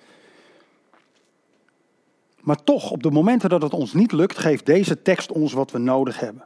Maar 2.42 2.64
toch, 2.64 2.92
op 2.92 3.04
de 3.04 3.12
momenten 3.12 3.50
dat 3.50 3.62
het 3.62 3.74
ons 3.74 3.94
niet 3.94 4.12
lukt, 4.12 4.38
geeft 4.38 4.66
deze 4.66 5.02
tekst 5.02 5.32
ons 5.32 5.54
wat 5.54 5.72
we 5.72 5.78
nodig 5.78 6.20
hebben. 6.20 6.44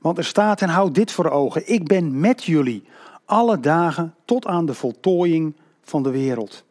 Want 0.00 0.18
er 0.18 0.24
staat 0.24 0.60
en 0.60 0.68
houd 0.68 0.94
dit 0.94 1.12
voor 1.12 1.30
ogen. 1.30 1.72
Ik 1.72 1.86
ben 1.86 2.20
met 2.20 2.44
jullie 2.44 2.84
alle 3.24 3.60
dagen 3.60 4.14
tot 4.24 4.46
aan 4.46 4.66
de 4.66 4.74
voltooiing 4.74 5.54
van 5.82 6.02
de 6.02 6.10
wereld. 6.10 6.64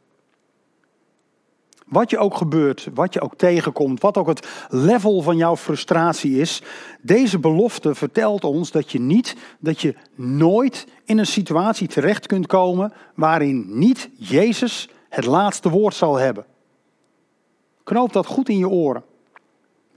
Wat 1.85 2.09
je 2.09 2.17
ook 2.17 2.35
gebeurt, 2.35 2.89
wat 2.93 3.13
je 3.13 3.21
ook 3.21 3.35
tegenkomt, 3.35 4.01
wat 4.01 4.17
ook 4.17 4.27
het 4.27 4.47
level 4.69 5.21
van 5.21 5.37
jouw 5.37 5.57
frustratie 5.57 6.39
is, 6.39 6.61
deze 7.01 7.39
belofte 7.39 7.95
vertelt 7.95 8.43
ons 8.43 8.71
dat 8.71 8.91
je 8.91 8.99
niet, 8.99 9.35
dat 9.59 9.81
je 9.81 9.95
nooit 10.15 10.87
in 11.05 11.17
een 11.17 11.25
situatie 11.25 11.87
terecht 11.87 12.25
kunt 12.25 12.47
komen 12.47 12.93
waarin 13.15 13.65
niet 13.67 14.09
Jezus 14.17 14.89
het 15.09 15.25
laatste 15.25 15.69
woord 15.69 15.95
zal 15.95 16.15
hebben. 16.15 16.45
Knoop 17.89 18.13
dat 18.13 18.25
goed 18.25 18.49
in 18.49 18.57
je 18.57 18.69
oren. 18.69 19.03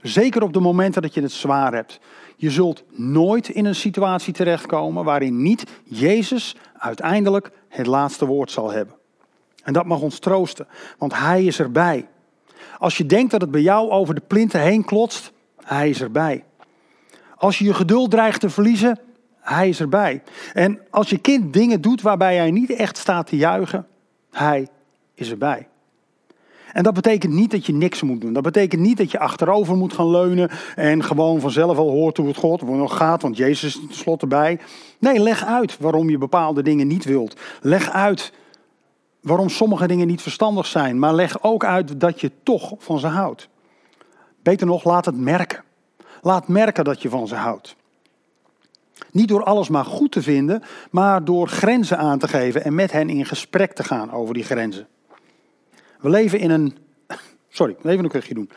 Zeker 0.01 0.43
op 0.43 0.53
de 0.53 0.59
momenten 0.59 1.01
dat 1.01 1.13
je 1.13 1.21
het 1.21 1.31
zwaar 1.31 1.73
hebt. 1.73 1.99
Je 2.35 2.49
zult 2.49 2.83
nooit 2.89 3.49
in 3.49 3.65
een 3.65 3.75
situatie 3.75 4.33
terechtkomen 4.33 5.03
waarin 5.03 5.41
niet 5.41 5.63
Jezus 5.83 6.55
uiteindelijk 6.77 7.51
het 7.67 7.85
laatste 7.85 8.25
woord 8.25 8.51
zal 8.51 8.71
hebben. 8.71 8.95
En 9.63 9.73
dat 9.73 9.85
mag 9.85 10.01
ons 10.01 10.19
troosten, 10.19 10.67
want 10.97 11.13
Hij 11.17 11.43
is 11.43 11.59
erbij. 11.59 12.07
Als 12.77 12.97
je 12.97 13.05
denkt 13.05 13.31
dat 13.31 13.41
het 13.41 13.51
bij 13.51 13.61
jou 13.61 13.89
over 13.89 14.15
de 14.15 14.23
plinten 14.27 14.61
heen 14.61 14.85
klotst, 14.85 15.31
Hij 15.63 15.89
is 15.89 16.01
erbij. 16.01 16.43
Als 17.35 17.59
je 17.59 17.65
je 17.65 17.73
geduld 17.73 18.11
dreigt 18.11 18.39
te 18.39 18.49
verliezen, 18.49 18.99
Hij 19.39 19.69
is 19.69 19.79
erbij. 19.79 20.23
En 20.53 20.79
als 20.89 21.09
je 21.09 21.17
kind 21.17 21.53
dingen 21.53 21.81
doet 21.81 22.01
waarbij 22.01 22.35
hij 22.35 22.51
niet 22.51 22.69
echt 22.69 22.97
staat 22.97 23.27
te 23.27 23.35
juichen, 23.35 23.87
Hij 24.31 24.67
is 25.13 25.29
erbij. 25.29 25.67
En 26.73 26.83
dat 26.83 26.93
betekent 26.93 27.33
niet 27.33 27.51
dat 27.51 27.65
je 27.65 27.73
niks 27.73 28.01
moet 28.01 28.21
doen. 28.21 28.33
Dat 28.33 28.43
betekent 28.43 28.81
niet 28.81 28.97
dat 28.97 29.11
je 29.11 29.19
achterover 29.19 29.75
moet 29.75 29.93
gaan 29.93 30.09
leunen 30.09 30.49
en 30.75 31.03
gewoon 31.03 31.39
vanzelf 31.39 31.77
al 31.77 31.89
hoort 31.89 32.17
hoe 32.17 32.27
het 32.27 32.37
God 32.37 32.61
nog 32.61 32.97
gaat, 32.97 33.21
want 33.21 33.37
Jezus 33.37 33.75
is 33.75 33.81
tenslotte 33.87 34.27
bij. 34.27 34.59
Nee, 34.99 35.19
leg 35.19 35.45
uit 35.45 35.77
waarom 35.77 36.09
je 36.09 36.17
bepaalde 36.17 36.63
dingen 36.63 36.87
niet 36.87 37.05
wilt. 37.05 37.39
Leg 37.61 37.89
uit 37.89 38.33
waarom 39.21 39.49
sommige 39.49 39.87
dingen 39.87 40.07
niet 40.07 40.21
verstandig 40.21 40.65
zijn, 40.65 40.99
maar 40.99 41.13
leg 41.13 41.43
ook 41.43 41.65
uit 41.65 41.99
dat 41.99 42.21
je 42.21 42.31
toch 42.43 42.73
van 42.77 42.99
ze 42.99 43.07
houdt. 43.07 43.49
Beter 44.43 44.67
nog, 44.67 44.83
laat 44.83 45.05
het 45.05 45.17
merken. 45.17 45.63
Laat 46.21 46.47
merken 46.47 46.83
dat 46.83 47.01
je 47.01 47.09
van 47.09 47.27
ze 47.27 47.35
houdt. 47.35 47.75
Niet 49.11 49.27
door 49.27 49.43
alles 49.43 49.69
maar 49.69 49.85
goed 49.85 50.11
te 50.11 50.21
vinden, 50.21 50.63
maar 50.91 51.25
door 51.25 51.47
grenzen 51.47 51.97
aan 51.97 52.19
te 52.19 52.27
geven 52.27 52.63
en 52.63 52.75
met 52.75 52.91
hen 52.91 53.09
in 53.09 53.25
gesprek 53.25 53.73
te 53.73 53.83
gaan 53.83 54.11
over 54.11 54.33
die 54.33 54.43
grenzen. 54.43 54.87
We 56.03 56.09
leven 56.09 56.39
in 56.39 56.51
een. 56.51 56.77
Sorry, 57.49 57.75
even 57.83 58.03
een 58.03 58.09
kuchje 58.09 58.33
doen. 58.33 58.49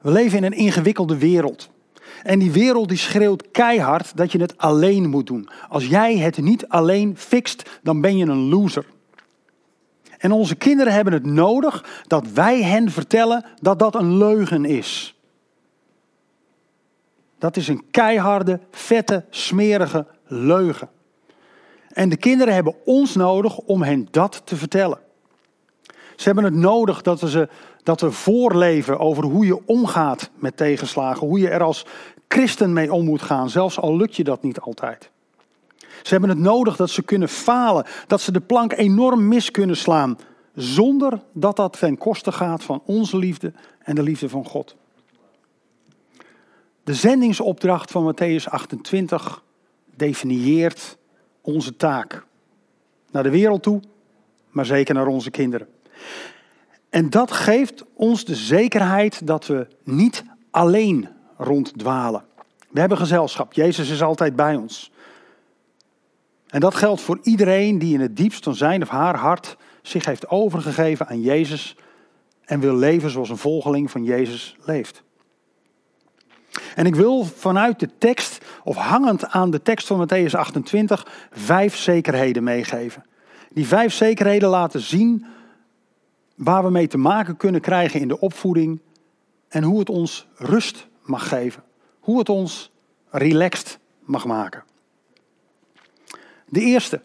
We 0.00 0.10
leven 0.10 0.38
in 0.38 0.44
een 0.44 0.52
ingewikkelde 0.52 1.18
wereld. 1.18 1.70
En 2.22 2.38
die 2.38 2.52
wereld 2.52 2.88
die 2.88 2.98
schreeuwt 2.98 3.50
keihard 3.50 4.16
dat 4.16 4.32
je 4.32 4.40
het 4.40 4.58
alleen 4.58 5.08
moet 5.08 5.26
doen. 5.26 5.48
Als 5.68 5.86
jij 5.86 6.18
het 6.18 6.38
niet 6.38 6.68
alleen 6.68 7.16
fixt, 7.16 7.78
dan 7.82 8.00
ben 8.00 8.16
je 8.16 8.24
een 8.26 8.48
loser. 8.48 8.86
En 10.18 10.32
onze 10.32 10.54
kinderen 10.54 10.92
hebben 10.92 11.12
het 11.12 11.26
nodig 11.26 12.02
dat 12.06 12.32
wij 12.32 12.62
hen 12.62 12.90
vertellen 12.90 13.44
dat 13.60 13.78
dat 13.78 13.94
een 13.94 14.16
leugen 14.16 14.64
is. 14.64 15.18
Dat 17.38 17.56
is 17.56 17.68
een 17.68 17.84
keiharde, 17.90 18.60
vette, 18.70 19.24
smerige 19.30 20.06
leugen. 20.26 20.88
En 21.88 22.08
de 22.08 22.16
kinderen 22.16 22.54
hebben 22.54 22.74
ons 22.84 23.14
nodig 23.14 23.58
om 23.58 23.82
hen 23.82 24.08
dat 24.10 24.42
te 24.44 24.56
vertellen. 24.56 24.98
Ze 26.16 26.24
hebben 26.24 26.44
het 26.44 26.54
nodig 26.54 27.02
dat 27.02 27.20
we, 27.20 27.30
ze, 27.30 27.48
dat 27.82 28.00
we 28.00 28.10
voorleven 28.10 28.98
over 28.98 29.24
hoe 29.24 29.46
je 29.46 29.66
omgaat 29.66 30.30
met 30.34 30.56
tegenslagen. 30.56 31.26
Hoe 31.26 31.38
je 31.38 31.48
er 31.48 31.62
als 31.62 31.86
christen 32.28 32.72
mee 32.72 32.92
om 32.92 33.04
moet 33.04 33.22
gaan, 33.22 33.50
zelfs 33.50 33.78
al 33.78 33.96
lukt 33.96 34.16
je 34.16 34.24
dat 34.24 34.42
niet 34.42 34.60
altijd. 34.60 35.10
Ze 36.02 36.10
hebben 36.10 36.30
het 36.30 36.38
nodig 36.38 36.76
dat 36.76 36.90
ze 36.90 37.02
kunnen 37.02 37.28
falen, 37.28 37.84
dat 38.06 38.20
ze 38.20 38.32
de 38.32 38.40
plank 38.40 38.72
enorm 38.72 39.28
mis 39.28 39.50
kunnen 39.50 39.76
slaan, 39.76 40.18
zonder 40.54 41.20
dat 41.32 41.56
dat 41.56 41.78
ten 41.78 41.98
koste 41.98 42.32
gaat 42.32 42.64
van 42.64 42.82
onze 42.86 43.16
liefde 43.16 43.52
en 43.78 43.94
de 43.94 44.02
liefde 44.02 44.28
van 44.28 44.44
God. 44.44 44.76
De 46.84 46.94
zendingsopdracht 46.94 47.90
van 47.90 48.14
Matthäus 48.14 48.44
28 48.44 49.42
definieert 49.96 50.96
onze 51.40 51.76
taak. 51.76 52.26
Naar 53.10 53.22
de 53.22 53.30
wereld 53.30 53.62
toe, 53.62 53.80
maar 54.50 54.66
zeker 54.66 54.94
naar 54.94 55.06
onze 55.06 55.30
kinderen. 55.30 55.68
En 56.90 57.10
dat 57.10 57.32
geeft 57.32 57.84
ons 57.94 58.24
de 58.24 58.34
zekerheid 58.34 59.26
dat 59.26 59.46
we 59.46 59.66
niet 59.84 60.24
alleen 60.50 61.08
ronddwalen. 61.36 62.24
We 62.70 62.80
hebben 62.80 62.98
gezelschap. 62.98 63.52
Jezus 63.52 63.90
is 63.90 64.02
altijd 64.02 64.36
bij 64.36 64.56
ons. 64.56 64.92
En 66.48 66.60
dat 66.60 66.74
geldt 66.74 67.00
voor 67.00 67.18
iedereen 67.22 67.78
die 67.78 67.94
in 67.94 68.00
het 68.00 68.16
diepst 68.16 68.44
van 68.44 68.54
zijn 68.54 68.82
of 68.82 68.88
haar 68.88 69.16
hart 69.16 69.56
zich 69.82 70.04
heeft 70.04 70.28
overgegeven 70.28 71.08
aan 71.08 71.20
Jezus 71.20 71.76
en 72.44 72.60
wil 72.60 72.76
leven 72.76 73.10
zoals 73.10 73.28
een 73.28 73.36
volgeling 73.36 73.90
van 73.90 74.04
Jezus 74.04 74.56
leeft. 74.64 75.02
En 76.74 76.86
ik 76.86 76.94
wil 76.94 77.24
vanuit 77.24 77.80
de 77.80 77.88
tekst, 77.98 78.44
of 78.64 78.76
hangend 78.76 79.28
aan 79.28 79.50
de 79.50 79.62
tekst 79.62 79.86
van 79.86 80.08
Matthäus 80.08 80.30
28, 80.30 81.06
vijf 81.30 81.76
zekerheden 81.76 82.42
meegeven. 82.42 83.04
Die 83.50 83.66
vijf 83.66 83.92
zekerheden 83.92 84.48
laten 84.48 84.80
zien 84.80 85.26
waar 86.34 86.64
we 86.64 86.70
mee 86.70 86.86
te 86.86 86.98
maken 86.98 87.36
kunnen 87.36 87.60
krijgen 87.60 88.00
in 88.00 88.08
de 88.08 88.20
opvoeding 88.20 88.80
en 89.48 89.62
hoe 89.62 89.78
het 89.78 89.88
ons 89.88 90.26
rust 90.36 90.86
mag 91.02 91.28
geven. 91.28 91.62
Hoe 92.00 92.18
het 92.18 92.28
ons 92.28 92.70
relaxed 93.10 93.78
mag 94.00 94.24
maken. 94.24 94.64
De 96.48 96.60
eerste. 96.60 97.00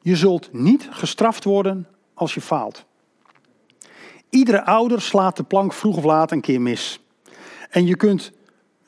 Je 0.00 0.16
zult 0.16 0.52
niet 0.52 0.88
gestraft 0.90 1.44
worden 1.44 1.86
als 2.14 2.34
je 2.34 2.40
faalt. 2.40 2.84
Iedere 4.30 4.64
ouder 4.64 5.00
slaat 5.00 5.36
de 5.36 5.42
plank 5.42 5.72
vroeg 5.72 5.96
of 5.96 6.04
laat 6.04 6.30
een 6.30 6.40
keer 6.40 6.60
mis. 6.60 7.00
En 7.70 7.86
je 7.86 7.96
kunt 7.96 8.32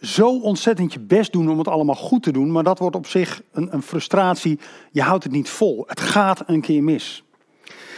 zo 0.00 0.38
ontzettend 0.38 0.92
je 0.92 1.00
best 1.00 1.32
doen 1.32 1.50
om 1.50 1.58
het 1.58 1.68
allemaal 1.68 1.94
goed 1.94 2.22
te 2.22 2.32
doen, 2.32 2.52
maar 2.52 2.62
dat 2.62 2.78
wordt 2.78 2.96
op 2.96 3.06
zich 3.06 3.42
een, 3.52 3.74
een 3.74 3.82
frustratie. 3.82 4.58
Je 4.92 5.02
houdt 5.02 5.24
het 5.24 5.32
niet 5.32 5.48
vol. 5.48 5.84
Het 5.86 6.00
gaat 6.00 6.42
een 6.46 6.60
keer 6.60 6.82
mis. 6.82 7.24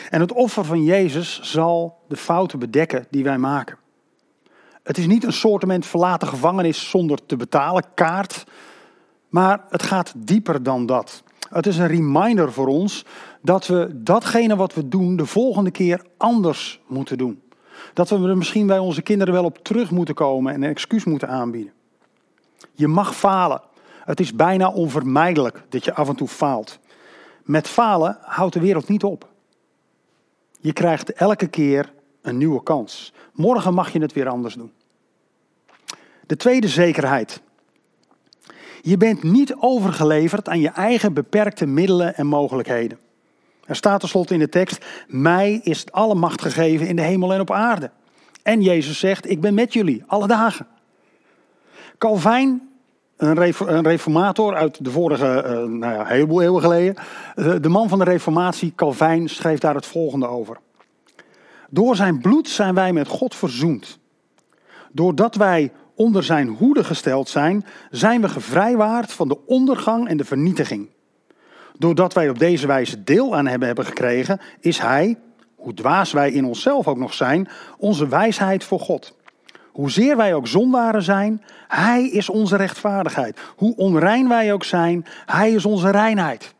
En 0.08 0.20
het 0.20 0.32
offer 0.32 0.64
van 0.64 0.84
Jezus 0.84 1.40
zal 1.42 1.98
de 2.08 2.16
fouten 2.16 2.58
bedekken 2.58 3.06
die 3.10 3.24
wij 3.24 3.38
maken. 3.38 3.76
Het 4.82 4.98
is 4.98 5.06
niet 5.06 5.24
een 5.24 5.32
soortement 5.32 5.86
verlaten 5.86 6.28
gevangenis 6.28 6.90
zonder 6.90 7.26
te 7.26 7.36
betalen, 7.36 7.84
kaart. 7.94 8.44
Maar 9.28 9.64
het 9.68 9.82
gaat 9.82 10.12
dieper 10.16 10.62
dan 10.62 10.86
dat. 10.86 11.22
Het 11.48 11.66
is 11.66 11.78
een 11.78 11.86
reminder 11.86 12.52
voor 12.52 12.66
ons 12.66 13.04
dat 13.42 13.66
we 13.66 13.90
datgene 13.94 14.56
wat 14.56 14.74
we 14.74 14.88
doen 14.88 15.16
de 15.16 15.26
volgende 15.26 15.70
keer 15.70 16.04
anders 16.16 16.80
moeten 16.86 17.18
doen. 17.18 17.42
Dat 17.92 18.08
we 18.08 18.28
er 18.28 18.36
misschien 18.36 18.66
bij 18.66 18.78
onze 18.78 19.02
kinderen 19.02 19.34
wel 19.34 19.44
op 19.44 19.58
terug 19.58 19.90
moeten 19.90 20.14
komen 20.14 20.54
en 20.54 20.62
een 20.62 20.70
excuus 20.70 21.04
moeten 21.04 21.28
aanbieden. 21.28 21.72
Je 22.72 22.88
mag 22.88 23.16
falen. 23.16 23.60
Het 24.04 24.20
is 24.20 24.34
bijna 24.34 24.70
onvermijdelijk 24.70 25.64
dat 25.68 25.84
je 25.84 25.94
af 25.94 26.08
en 26.08 26.16
toe 26.16 26.28
faalt. 26.28 26.78
Met 27.44 27.68
falen 27.68 28.18
houdt 28.20 28.54
de 28.54 28.60
wereld 28.60 28.88
niet 28.88 29.04
op. 29.04 29.27
Je 30.58 30.72
krijgt 30.72 31.12
elke 31.12 31.46
keer 31.46 31.92
een 32.22 32.36
nieuwe 32.36 32.62
kans. 32.62 33.12
Morgen 33.32 33.74
mag 33.74 33.92
je 33.92 34.00
het 34.00 34.12
weer 34.12 34.28
anders 34.28 34.54
doen. 34.54 34.72
De 36.26 36.36
tweede 36.36 36.68
zekerheid. 36.68 37.40
Je 38.82 38.96
bent 38.96 39.22
niet 39.22 39.54
overgeleverd 39.54 40.48
aan 40.48 40.60
je 40.60 40.68
eigen 40.68 41.12
beperkte 41.12 41.66
middelen 41.66 42.16
en 42.16 42.26
mogelijkheden. 42.26 42.98
Er 43.64 43.76
staat 43.76 44.00
tenslotte 44.00 44.34
in 44.34 44.40
de 44.40 44.48
tekst: 44.48 44.84
Mij 45.06 45.60
is 45.62 45.92
alle 45.92 46.14
macht 46.14 46.42
gegeven 46.42 46.86
in 46.86 46.96
de 46.96 47.02
hemel 47.02 47.32
en 47.32 47.40
op 47.40 47.50
aarde. 47.50 47.90
En 48.42 48.62
Jezus 48.62 48.98
zegt: 48.98 49.30
Ik 49.30 49.40
ben 49.40 49.54
met 49.54 49.72
jullie 49.72 50.04
alle 50.06 50.26
dagen. 50.26 50.66
Calvijn, 51.98 52.67
een 53.18 53.82
reformator 53.82 54.54
uit 54.54 54.84
de 54.84 54.90
vorige, 54.90 55.44
uh, 55.46 55.52
nou 55.52 55.94
ja, 55.94 56.04
heleboel 56.04 56.42
eeuwen 56.42 56.62
geleden. 56.62 56.94
De 57.62 57.68
man 57.68 57.88
van 57.88 57.98
de 57.98 58.04
reformatie, 58.04 58.72
Calvijn, 58.76 59.28
schreef 59.28 59.58
daar 59.58 59.74
het 59.74 59.86
volgende 59.86 60.26
over. 60.26 60.56
Door 61.70 61.96
zijn 61.96 62.20
bloed 62.20 62.48
zijn 62.48 62.74
wij 62.74 62.92
met 62.92 63.08
God 63.08 63.34
verzoend. 63.34 63.98
Doordat 64.92 65.34
wij 65.34 65.72
onder 65.94 66.24
zijn 66.24 66.48
hoede 66.48 66.84
gesteld 66.84 67.28
zijn, 67.28 67.64
zijn 67.90 68.20
we 68.20 68.28
gevrijwaard 68.28 69.12
van 69.12 69.28
de 69.28 69.46
ondergang 69.46 70.08
en 70.08 70.16
de 70.16 70.24
vernietiging. 70.24 70.88
Doordat 71.78 72.12
wij 72.12 72.28
op 72.28 72.38
deze 72.38 72.66
wijze 72.66 73.04
deel 73.04 73.36
aan 73.36 73.46
hebben, 73.46 73.66
hebben 73.66 73.86
gekregen, 73.86 74.40
is 74.60 74.78
hij, 74.78 75.18
hoe 75.56 75.74
dwaas 75.74 76.12
wij 76.12 76.30
in 76.32 76.44
onszelf 76.44 76.88
ook 76.88 76.98
nog 76.98 77.14
zijn, 77.14 77.48
onze 77.78 78.08
wijsheid 78.08 78.64
voor 78.64 78.80
God. 78.80 79.17
Hoezeer 79.78 80.16
wij 80.16 80.34
ook 80.34 80.46
zondaren 80.46 81.02
zijn, 81.02 81.42
hij 81.68 82.04
is 82.04 82.28
onze 82.28 82.56
rechtvaardigheid. 82.56 83.38
Hoe 83.56 83.76
onrein 83.76 84.28
wij 84.28 84.52
ook 84.52 84.64
zijn, 84.64 85.06
hij 85.26 85.52
is 85.52 85.64
onze 85.64 85.90
reinheid. 85.90 86.54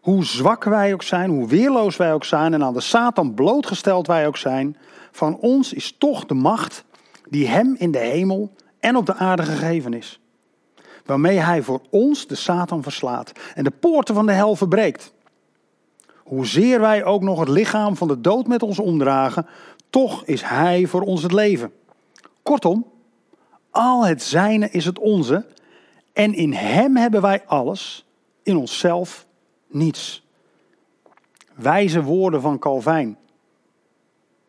Hoe 0.00 0.24
zwak 0.24 0.64
wij 0.64 0.92
ook 0.92 1.02
zijn, 1.02 1.30
hoe 1.30 1.48
weerloos 1.48 1.96
wij 1.96 2.12
ook 2.12 2.24
zijn 2.24 2.54
en 2.54 2.64
aan 2.64 2.72
de 2.72 2.80
Satan 2.80 3.34
blootgesteld 3.34 4.06
wij 4.06 4.26
ook 4.26 4.36
zijn, 4.36 4.76
van 5.12 5.36
ons 5.36 5.72
is 5.72 5.94
toch 5.98 6.26
de 6.26 6.34
macht 6.34 6.84
die 7.28 7.48
hem 7.48 7.74
in 7.78 7.90
de 7.90 7.98
hemel 7.98 8.52
en 8.80 8.96
op 8.96 9.06
de 9.06 9.14
aarde 9.14 9.42
gegeven 9.42 9.94
is. 9.94 10.20
Waarmee 11.04 11.38
hij 11.38 11.62
voor 11.62 11.80
ons 11.90 12.26
de 12.26 12.34
Satan 12.34 12.82
verslaat 12.82 13.32
en 13.54 13.64
de 13.64 13.70
poorten 13.70 14.14
van 14.14 14.26
de 14.26 14.32
hel 14.32 14.56
verbreekt. 14.56 15.12
Hoezeer 16.16 16.80
wij 16.80 17.04
ook 17.04 17.22
nog 17.22 17.38
het 17.38 17.48
lichaam 17.48 17.96
van 17.96 18.08
de 18.08 18.20
dood 18.20 18.46
met 18.46 18.62
ons 18.62 18.78
omdragen, 18.78 19.46
toch 19.90 20.24
is 20.24 20.42
hij 20.42 20.86
voor 20.86 21.02
ons 21.02 21.22
het 21.22 21.32
leven. 21.32 21.72
Kortom, 22.44 22.86
al 23.70 24.06
het 24.06 24.22
zijne 24.22 24.70
is 24.70 24.84
het 24.84 24.98
onze 24.98 25.46
en 26.12 26.34
in 26.34 26.52
hem 26.52 26.96
hebben 26.96 27.22
wij 27.22 27.46
alles, 27.46 28.06
in 28.42 28.56
onszelf 28.56 29.26
niets. 29.66 30.26
Wijze 31.54 32.02
woorden 32.02 32.40
van 32.40 32.58
Calvijn. 32.58 33.18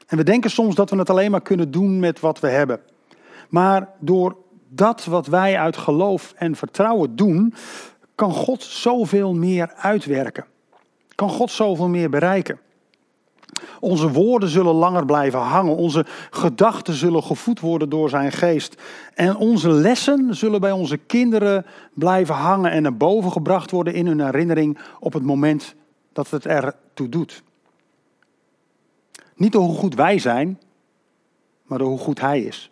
En 0.07 0.17
we 0.17 0.23
denken 0.23 0.49
soms 0.49 0.75
dat 0.75 0.89
we 0.89 0.97
het 0.97 1.09
alleen 1.09 1.31
maar 1.31 1.41
kunnen 1.41 1.71
doen 1.71 1.99
met 1.99 2.19
wat 2.19 2.39
we 2.39 2.47
hebben. 2.47 2.79
Maar 3.49 3.89
door 3.99 4.37
dat 4.67 5.05
wat 5.05 5.27
wij 5.27 5.57
uit 5.57 5.77
geloof 5.77 6.33
en 6.37 6.55
vertrouwen 6.55 7.15
doen, 7.15 7.53
kan 8.15 8.31
God 8.31 8.63
zoveel 8.63 9.33
meer 9.33 9.73
uitwerken. 9.73 10.45
Kan 11.15 11.29
God 11.29 11.51
zoveel 11.51 11.87
meer 11.87 12.09
bereiken. 12.09 12.59
Onze 13.79 14.11
woorden 14.11 14.49
zullen 14.49 14.73
langer 14.73 15.05
blijven 15.05 15.39
hangen. 15.39 15.75
Onze 15.75 16.05
gedachten 16.29 16.93
zullen 16.93 17.23
gevoed 17.23 17.59
worden 17.59 17.89
door 17.89 18.09
zijn 18.09 18.31
geest. 18.31 18.81
En 19.13 19.35
onze 19.35 19.69
lessen 19.69 20.35
zullen 20.35 20.61
bij 20.61 20.71
onze 20.71 20.97
kinderen 20.97 21.65
blijven 21.93 22.35
hangen 22.35 22.71
en 22.71 22.81
naar 22.81 22.97
boven 22.97 23.31
gebracht 23.31 23.71
worden 23.71 23.93
in 23.93 24.07
hun 24.07 24.21
herinnering 24.21 24.77
op 24.99 25.13
het 25.13 25.23
moment 25.23 25.75
dat 26.13 26.29
het 26.29 26.45
ertoe 26.45 27.09
doet. 27.09 27.43
Niet 29.35 29.51
door 29.51 29.63
hoe 29.63 29.77
goed 29.77 29.95
wij 29.95 30.19
zijn, 30.19 30.59
maar 31.63 31.77
door 31.77 31.89
hoe 31.89 31.99
goed 31.99 32.19
Hij 32.19 32.41
is. 32.41 32.71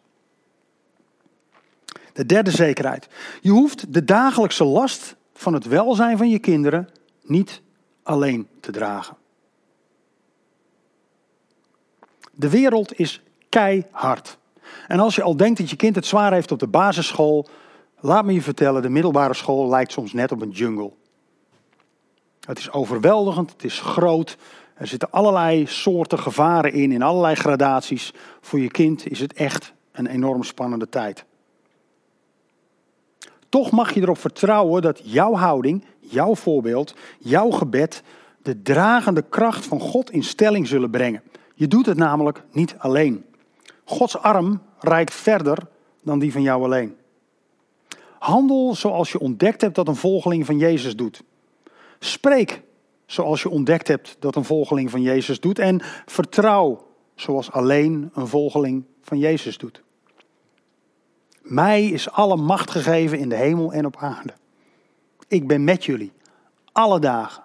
De 2.14 2.26
derde 2.26 2.52
zekerheid. 2.52 3.08
Je 3.42 3.50
hoeft 3.50 3.94
de 3.94 4.04
dagelijkse 4.04 4.64
last 4.64 5.16
van 5.34 5.54
het 5.54 5.66
welzijn 5.66 6.18
van 6.18 6.30
je 6.30 6.40
kinderen 6.40 6.90
niet 7.22 7.62
alleen 8.04 8.48
te 8.60 8.72
dragen. 8.72 9.18
De 12.36 12.50
wereld 12.50 13.00
is 13.00 13.22
keihard. 13.50 14.38
En 14.88 15.00
als 15.00 15.16
je 15.16 15.24
al 15.24 15.38
denkt 15.38 15.60
dat 15.60 15.70
je 15.70 15.76
kind 15.76 15.96
het 15.96 16.06
zwaar 16.06 16.34
heeft 16.34 16.52
op 16.52 16.60
de 16.60 16.68
basisschool, 16.68 17.48
laat 18.00 18.26
me 18.26 18.34
je 18.34 18.42
vertellen, 18.42 18.82
de 18.82 18.90
middelbare 18.90 19.34
school 19.34 19.70
lijkt 19.70 19.92
soms 19.92 20.14
net 20.14 20.32
op 20.32 20.42
een 20.42 20.50
jungle. 20.50 20.92
Het 22.40 22.58
is 22.58 22.72
overweldigend, 22.72 23.52
het 23.52 23.64
is 23.64 23.80
groot, 23.80 24.38
er 24.74 24.88
zitten 24.88 25.12
allerlei 25.12 25.68
soorten 25.68 26.20
gevaren 26.20 26.74
in, 26.74 26.92
in 26.92 27.02
allerlei 27.02 27.36
gradaties. 27.36 28.14
Voor 28.42 28.60
je 28.60 28.72
kind 28.72 29.08
is 29.08 29.20
het 29.20 29.34
echt 29.34 29.74
een 29.92 30.08
enorm 30.08 30.44
spannende 30.44 30.90
tijd. 30.90 31.26
Toch 33.50 33.72
mag 33.72 33.94
je 33.94 34.02
erop 34.02 34.18
vertrouwen 34.18 34.82
dat 34.82 35.02
jouw 35.04 35.34
houding, 35.34 35.84
jouw 36.00 36.36
voorbeeld, 36.36 36.96
jouw 37.20 37.50
gebed 37.50 38.04
de 38.42 38.62
dragende 38.62 39.22
kracht 39.30 39.66
van 39.66 39.80
God 39.80 40.12
in 40.12 40.24
stelling 40.24 40.68
zullen 40.68 40.90
brengen. 40.90 41.22
Je 41.64 41.70
doet 41.70 41.86
het 41.86 41.98
namelijk 41.98 42.44
niet 42.52 42.76
alleen. 42.78 43.26
Gods 43.84 44.18
arm 44.18 44.62
reikt 44.80 45.14
verder 45.14 45.58
dan 46.02 46.20
die 46.20 46.32
van 46.32 46.42
jou 46.42 46.64
alleen. 46.64 46.96
Handel 48.20 48.76
zoals 48.76 49.12
je 49.12 49.20
ontdekt 49.20 49.62
hebt 49.62 49.76
dat 49.76 49.88
een 49.88 49.96
volgeling 49.96 50.46
van 50.46 50.58
Jezus 50.58 50.96
doet. 50.96 51.24
Spreek 52.00 52.62
zoals 53.06 53.42
je 53.42 53.50
ontdekt 53.50 53.88
hebt 53.88 54.16
dat 54.20 54.36
een 54.36 54.44
volgeling 54.44 54.90
van 54.90 55.02
Jezus 55.02 55.40
doet. 55.40 55.60
En 55.60 55.82
vertrouw 56.06 56.88
zoals 57.16 57.52
alleen 57.52 58.12
een 58.14 58.28
volgeling 58.28 58.84
van 59.02 59.18
Jezus 59.18 59.58
doet. 59.58 59.84
Mij 61.42 61.88
is 61.88 62.12
alle 62.12 62.36
macht 62.38 62.72
gegeven 62.72 63.20
in 63.20 63.30
de 63.30 63.36
hemel 63.36 63.74
en 63.74 63.86
op 63.86 63.98
aarde. 63.98 64.34
Ik 65.28 65.48
ben 65.48 65.64
met 65.64 65.86
jullie, 65.86 66.12
alle 66.72 67.00
dagen. 67.00 67.44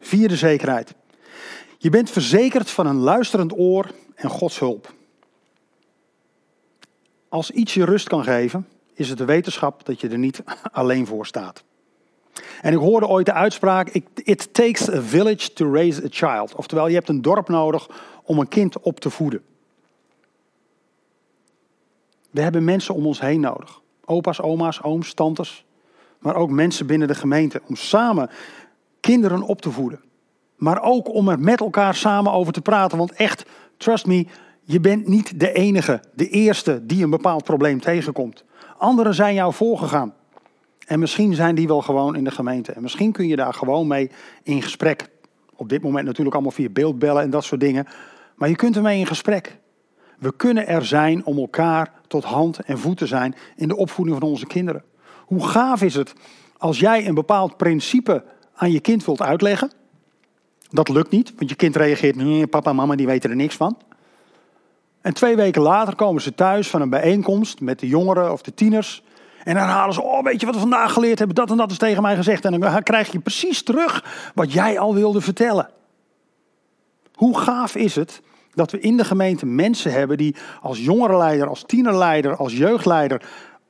Vierde 0.00 0.36
zekerheid. 0.36 0.94
Je 1.82 1.90
bent 1.90 2.10
verzekerd 2.10 2.70
van 2.70 2.86
een 2.86 2.96
luisterend 2.96 3.58
oor 3.58 3.90
en 4.14 4.30
Gods 4.30 4.58
hulp. 4.58 4.94
Als 7.28 7.50
iets 7.50 7.74
je 7.74 7.84
rust 7.84 8.08
kan 8.08 8.24
geven, 8.24 8.68
is 8.94 9.08
het 9.08 9.18
de 9.18 9.24
wetenschap 9.24 9.84
dat 9.84 10.00
je 10.00 10.08
er 10.08 10.18
niet 10.18 10.42
alleen 10.72 11.06
voor 11.06 11.26
staat. 11.26 11.64
En 12.60 12.72
ik 12.72 12.78
hoorde 12.78 13.06
ooit 13.06 13.26
de 13.26 13.32
uitspraak: 13.32 13.88
It 14.14 14.54
takes 14.54 14.90
a 14.90 15.00
village 15.00 15.52
to 15.52 15.72
raise 15.72 16.04
a 16.04 16.06
child. 16.10 16.54
Oftewel, 16.54 16.88
je 16.88 16.94
hebt 16.94 17.08
een 17.08 17.22
dorp 17.22 17.48
nodig 17.48 17.88
om 18.22 18.38
een 18.38 18.48
kind 18.48 18.80
op 18.80 19.00
te 19.00 19.10
voeden. 19.10 19.42
We 22.30 22.40
hebben 22.40 22.64
mensen 22.64 22.94
om 22.94 23.06
ons 23.06 23.20
heen 23.20 23.40
nodig. 23.40 23.80
Opa's, 24.04 24.40
oma's, 24.40 24.82
ooms, 24.82 25.14
tantes. 25.14 25.64
Maar 26.18 26.36
ook 26.36 26.50
mensen 26.50 26.86
binnen 26.86 27.08
de 27.08 27.14
gemeente. 27.14 27.62
Om 27.66 27.76
samen 27.76 28.30
kinderen 29.00 29.42
op 29.42 29.60
te 29.60 29.70
voeden. 29.70 30.00
Maar 30.62 30.82
ook 30.82 31.14
om 31.14 31.28
er 31.28 31.38
met 31.38 31.60
elkaar 31.60 31.94
samen 31.94 32.32
over 32.32 32.52
te 32.52 32.60
praten. 32.60 32.98
Want 32.98 33.12
echt, 33.12 33.44
trust 33.76 34.06
me, 34.06 34.26
je 34.62 34.80
bent 34.80 35.06
niet 35.06 35.40
de 35.40 35.52
enige, 35.52 36.00
de 36.14 36.28
eerste 36.28 36.86
die 36.86 37.04
een 37.04 37.10
bepaald 37.10 37.44
probleem 37.44 37.80
tegenkomt. 37.80 38.44
Anderen 38.78 39.14
zijn 39.14 39.34
jou 39.34 39.52
voorgegaan. 39.52 40.14
En 40.86 40.98
misschien 40.98 41.34
zijn 41.34 41.54
die 41.54 41.66
wel 41.66 41.82
gewoon 41.82 42.16
in 42.16 42.24
de 42.24 42.30
gemeente. 42.30 42.72
En 42.72 42.82
misschien 42.82 43.12
kun 43.12 43.28
je 43.28 43.36
daar 43.36 43.54
gewoon 43.54 43.86
mee 43.86 44.10
in 44.42 44.62
gesprek. 44.62 45.08
Op 45.56 45.68
dit 45.68 45.82
moment 45.82 46.06
natuurlijk 46.06 46.34
allemaal 46.34 46.52
via 46.52 46.68
beeldbellen 46.68 47.22
en 47.22 47.30
dat 47.30 47.44
soort 47.44 47.60
dingen. 47.60 47.86
Maar 48.34 48.48
je 48.48 48.56
kunt 48.56 48.76
ermee 48.76 48.98
in 48.98 49.06
gesprek. 49.06 49.58
We 50.18 50.36
kunnen 50.36 50.66
er 50.66 50.84
zijn 50.84 51.24
om 51.24 51.38
elkaar 51.38 51.92
tot 52.06 52.24
hand 52.24 52.58
en 52.58 52.78
voet 52.78 52.96
te 52.96 53.06
zijn 53.06 53.34
in 53.56 53.68
de 53.68 53.76
opvoeding 53.76 54.18
van 54.18 54.28
onze 54.28 54.46
kinderen. 54.46 54.84
Hoe 55.26 55.46
gaaf 55.46 55.82
is 55.82 55.94
het 55.94 56.12
als 56.58 56.78
jij 56.78 57.06
een 57.06 57.14
bepaald 57.14 57.56
principe 57.56 58.24
aan 58.54 58.72
je 58.72 58.80
kind 58.80 59.04
wilt 59.04 59.22
uitleggen, 59.22 59.70
dat 60.72 60.88
lukt 60.88 61.10
niet, 61.10 61.32
want 61.36 61.50
je 61.50 61.56
kind 61.56 61.76
reageert, 61.76 62.16
nee, 62.16 62.46
papa 62.46 62.70
en 62.70 62.76
mama 62.76 62.96
die 62.96 63.06
weten 63.06 63.30
er 63.30 63.36
niks 63.36 63.56
van. 63.56 63.76
En 65.00 65.14
twee 65.14 65.36
weken 65.36 65.62
later 65.62 65.94
komen 65.94 66.22
ze 66.22 66.34
thuis 66.34 66.68
van 66.68 66.80
een 66.80 66.90
bijeenkomst 66.90 67.60
met 67.60 67.78
de 67.78 67.88
jongeren 67.88 68.32
of 68.32 68.42
de 68.42 68.54
tieners. 68.54 69.02
En 69.44 69.54
dan 69.54 69.62
halen 69.62 69.94
ze, 69.94 70.02
oh 70.02 70.22
weet 70.22 70.40
je 70.40 70.46
wat 70.46 70.54
we 70.54 70.60
vandaag 70.60 70.92
geleerd 70.92 71.18
hebben, 71.18 71.36
dat 71.36 71.50
en 71.50 71.56
dat 71.56 71.70
is 71.70 71.78
tegen 71.78 72.02
mij 72.02 72.16
gezegd. 72.16 72.44
En 72.44 72.60
dan 72.60 72.82
krijg 72.82 73.12
je 73.12 73.18
precies 73.18 73.62
terug 73.62 74.04
wat 74.34 74.52
jij 74.52 74.78
al 74.78 74.94
wilde 74.94 75.20
vertellen. 75.20 75.70
Hoe 77.14 77.38
gaaf 77.38 77.74
is 77.74 77.94
het 77.94 78.22
dat 78.54 78.70
we 78.70 78.80
in 78.80 78.96
de 78.96 79.04
gemeente 79.04 79.46
mensen 79.46 79.92
hebben 79.92 80.16
die 80.16 80.36
als 80.60 80.84
jongerenleider, 80.84 81.48
als 81.48 81.64
tienerleider, 81.66 82.36
als 82.36 82.56
jeugdleider 82.56 83.22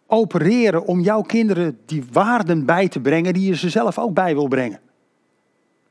opereren 0.06 0.86
om 0.86 1.00
jouw 1.00 1.22
kinderen 1.22 1.78
die 1.86 2.04
waarden 2.12 2.66
bij 2.66 2.88
te 2.88 3.00
brengen 3.00 3.32
die 3.32 3.48
je 3.48 3.56
ze 3.56 3.70
zelf 3.70 3.98
ook 3.98 4.14
bij 4.14 4.34
wil 4.34 4.48
brengen. 4.48 4.80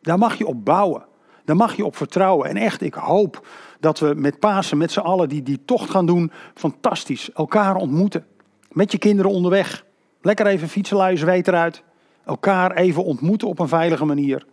Daar 0.02 0.18
mag 0.18 0.38
je 0.38 0.46
op 0.46 0.66
bouwen. 0.66 1.06
Daar 1.46 1.56
mag 1.56 1.76
je 1.76 1.86
op 1.86 1.96
vertrouwen. 1.96 2.50
En 2.50 2.58
echt, 2.58 2.82
ik 2.82 2.94
hoop 2.94 3.48
dat 3.80 4.00
we 4.00 4.14
met 4.16 4.40
Pasen, 4.40 4.78
met 4.78 4.92
z'n 4.92 5.00
allen 5.00 5.30
die 5.30 5.44
die 5.44 5.66
tocht 5.66 5.90
gaan 5.90 6.06
doen, 6.06 6.32
fantastisch 6.54 7.32
elkaar 7.32 7.76
ontmoeten. 7.76 8.26
Met 8.72 8.92
je 8.92 8.98
kinderen 8.98 9.32
onderweg. 9.32 9.86
Lekker 10.22 10.46
even 10.46 10.70
fietsen, 10.70 10.98
luizen, 10.98 11.28
weet 11.28 11.48
eruit. 11.48 11.84
Elkaar 12.26 12.76
even 12.76 13.04
ontmoeten 13.04 13.48
op 13.48 13.60
een 13.60 13.68
veilige 13.68 14.06
manier. 14.06 14.46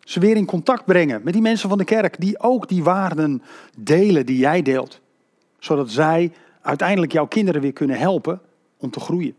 Ze 0.00 0.20
weer 0.20 0.36
in 0.36 0.46
contact 0.46 0.84
brengen 0.84 1.20
met 1.24 1.32
die 1.32 1.42
mensen 1.42 1.68
van 1.68 1.78
de 1.78 1.84
kerk 1.84 2.20
die 2.20 2.40
ook 2.40 2.68
die 2.68 2.84
waarden 2.84 3.42
delen 3.78 4.26
die 4.26 4.38
jij 4.38 4.62
deelt. 4.62 5.00
Zodat 5.58 5.90
zij 5.90 6.32
uiteindelijk 6.60 7.12
jouw 7.12 7.26
kinderen 7.26 7.60
weer 7.60 7.72
kunnen 7.72 7.98
helpen 7.98 8.40
om 8.76 8.90
te 8.90 9.00
groeien. 9.00 9.34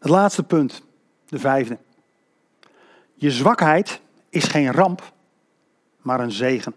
Het 0.00 0.10
laatste 0.10 0.42
punt, 0.42 0.82
de 1.28 1.38
vijfde. 1.38 1.78
Je 3.14 3.30
zwakheid 3.30 4.00
is 4.28 4.44
geen 4.44 4.72
ramp, 4.72 5.12
maar 6.02 6.20
een 6.20 6.32
zegen. 6.32 6.74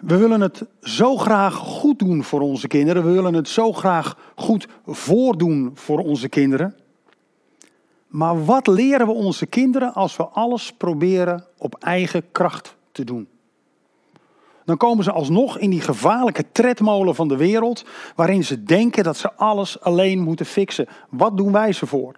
We 0.00 0.16
willen 0.16 0.40
het 0.40 0.64
zo 0.80 1.16
graag 1.16 1.54
goed 1.54 1.98
doen 1.98 2.24
voor 2.24 2.40
onze 2.40 2.68
kinderen. 2.68 3.04
We 3.04 3.10
willen 3.10 3.34
het 3.34 3.48
zo 3.48 3.72
graag 3.72 4.16
goed 4.36 4.68
voordoen 4.86 5.70
voor 5.74 5.98
onze 5.98 6.28
kinderen. 6.28 6.76
Maar 8.06 8.44
wat 8.44 8.66
leren 8.66 9.06
we 9.06 9.12
onze 9.12 9.46
kinderen 9.46 9.94
als 9.94 10.16
we 10.16 10.24
alles 10.24 10.72
proberen 10.72 11.46
op 11.58 11.74
eigen 11.74 12.32
kracht 12.32 12.76
te 12.92 13.04
doen? 13.04 13.28
Dan 14.64 14.76
komen 14.76 15.04
ze 15.04 15.12
alsnog 15.12 15.58
in 15.58 15.70
die 15.70 15.80
gevaarlijke 15.80 16.44
tredmolen 16.52 17.14
van 17.14 17.28
de 17.28 17.36
wereld, 17.36 17.84
waarin 18.16 18.44
ze 18.44 18.62
denken 18.62 19.04
dat 19.04 19.16
ze 19.16 19.32
alles 19.32 19.80
alleen 19.80 20.20
moeten 20.20 20.46
fixen. 20.46 20.88
Wat 21.08 21.36
doen 21.36 21.52
wij 21.52 21.72
ze 21.72 21.86
voor? 21.86 22.14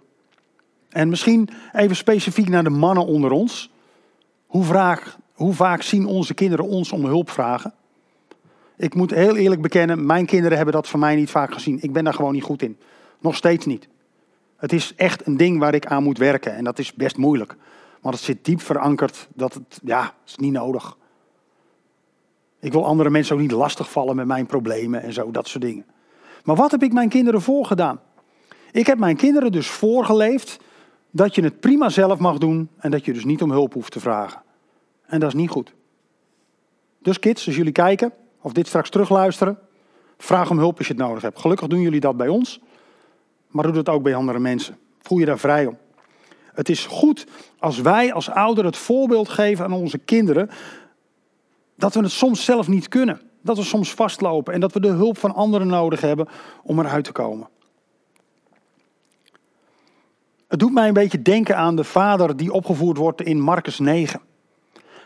En 0.89 1.09
misschien 1.09 1.49
even 1.73 1.97
specifiek 1.97 2.49
naar 2.49 2.65
de 2.65 2.71
mannen 2.71 3.07
onder 3.07 3.31
ons. 3.31 3.71
Hoe 4.47 4.65
vaak, 4.65 5.17
hoe 5.33 5.53
vaak 5.53 5.83
zien 5.83 6.07
onze 6.07 6.35
kinderen 6.35 6.69
ons 6.69 6.93
om 6.93 7.05
hulp 7.05 7.31
vragen? 7.31 7.75
Ik 8.77 8.95
moet 8.95 9.11
heel 9.11 9.37
eerlijk 9.37 9.63
bekennen, 9.63 10.07
mijn 10.07 10.27
kinderen 10.27 10.57
hebben 10.57 10.75
dat 10.75 10.89
van 10.89 11.01
mij 11.01 11.15
niet 11.15 11.31
vaak 11.31 11.53
gezien. 11.53 11.79
Ik 11.83 11.93
ben 11.93 12.05
daar 12.05 12.15
gewoon 12.15 12.33
niet 12.33 12.43
goed 12.43 12.63
in. 12.63 12.79
Nog 13.21 13.37
steeds 13.37 13.67
niet. 13.67 13.89
Het 14.57 14.73
is 14.73 14.93
echt 14.97 15.27
een 15.27 15.37
ding 15.37 15.59
waar 15.59 15.75
ik 15.75 15.87
aan 15.87 16.03
moet 16.03 16.19
werken 16.19 16.55
en 16.55 16.65
dat 16.65 16.79
is 16.79 16.95
best 16.95 17.17
moeilijk. 17.17 17.57
Want 18.01 18.15
het 18.15 18.25
zit 18.25 18.45
diep 18.45 18.61
verankerd 18.61 19.29
dat 19.35 19.55
het, 19.55 19.81
ja, 19.85 20.15
is 20.27 20.37
niet 20.37 20.53
nodig. 20.53 20.97
Ik 22.65 22.73
wil 22.73 22.85
andere 22.85 23.11
mensen 23.11 23.35
ook 23.35 23.41
niet 23.41 23.51
lastigvallen 23.51 24.17
met 24.17 24.27
mijn 24.27 24.47
problemen 24.47 25.03
en 25.03 25.13
zo, 25.13 25.31
dat 25.31 25.49
soort 25.49 25.65
dingen. 25.65 25.85
Maar 26.45 26.57
wat 26.57 26.71
heb 26.71 26.83
ik 26.83 26.93
mijn 26.93 27.09
kinderen 27.09 27.43
voorgedaan? 27.43 28.01
Ik 28.73 28.87
heb 28.87 28.99
mijn 28.99 29.17
kinderen 29.17 29.53
dus 29.53 29.69
voorgeleefd 29.69 30.57
dat 31.11 31.35
je 31.35 31.43
het 31.43 31.61
prima 31.61 31.89
zelf 31.89 32.19
mag 32.19 32.39
doen 32.39 32.69
en 32.77 32.91
dat 32.91 33.05
je 33.05 33.13
dus 33.13 33.25
niet 33.25 33.43
om 33.43 33.51
hulp 33.51 33.73
hoeft 33.73 33.93
te 33.93 34.01
vragen. 34.01 34.43
En 35.07 35.21
dat 35.21 35.29
is 35.29 35.35
niet 35.35 35.51
goed. 35.51 35.75
Dus 36.99 37.19
kids, 37.19 37.47
als 37.47 37.57
jullie 37.57 37.73
kijken 37.73 38.13
of 38.41 38.53
dit 38.53 38.67
straks 38.67 38.91
terugluisteren, 38.91 39.59
vraag 40.19 40.51
om 40.51 40.59
hulp 40.59 40.79
als 40.79 40.87
je 40.87 40.93
het 40.93 41.03
nodig 41.03 41.23
hebt. 41.23 41.41
Gelukkig 41.41 41.69
doen 41.69 41.81
jullie 41.81 42.01
dat 42.01 42.17
bij 42.17 42.29
ons, 42.29 42.61
maar 43.49 43.65
doe 43.65 43.73
dat 43.73 43.89
ook 43.89 44.03
bij 44.03 44.15
andere 44.15 44.39
mensen. 44.39 44.79
Voel 44.99 45.19
je 45.19 45.27
daar 45.27 45.39
vrij 45.39 45.67
om. 45.67 45.79
Het 46.55 46.69
is 46.69 46.87
goed 46.87 47.27
als 47.59 47.81
wij 47.81 48.13
als 48.13 48.31
ouder 48.31 48.65
het 48.65 48.77
voorbeeld 48.77 49.29
geven 49.29 49.65
aan 49.65 49.73
onze 49.73 49.99
kinderen 49.99 50.51
dat 51.77 51.95
we 51.95 52.01
het 52.01 52.11
soms 52.11 52.45
zelf 52.45 52.69
niet 52.69 52.89
kunnen. 52.89 53.21
Dat 53.43 53.57
we 53.57 53.63
soms 53.63 53.95
vastlopen 53.95 54.55
en 54.55 54.61
dat 54.61 54.73
we 54.73 54.81
de 54.81 54.89
hulp 54.89 55.19
van 55.19 55.35
anderen 55.35 55.67
nodig 55.67 56.01
hebben 56.01 56.29
om 56.63 56.79
eruit 56.79 57.05
te 57.05 57.13
komen. 57.13 57.49
Het 60.49 60.59
doet 60.59 60.73
mij 60.73 60.89
een 60.89 60.95
beetje 60.95 61.23
denken 61.23 61.57
aan 61.57 61.77
de 61.77 61.85
vader 61.85 62.37
die 62.37 62.53
opgevoerd 62.53 62.97
wordt 62.97 63.23
in 63.23 63.41
Marcus 63.41 63.79
9. 63.79 64.21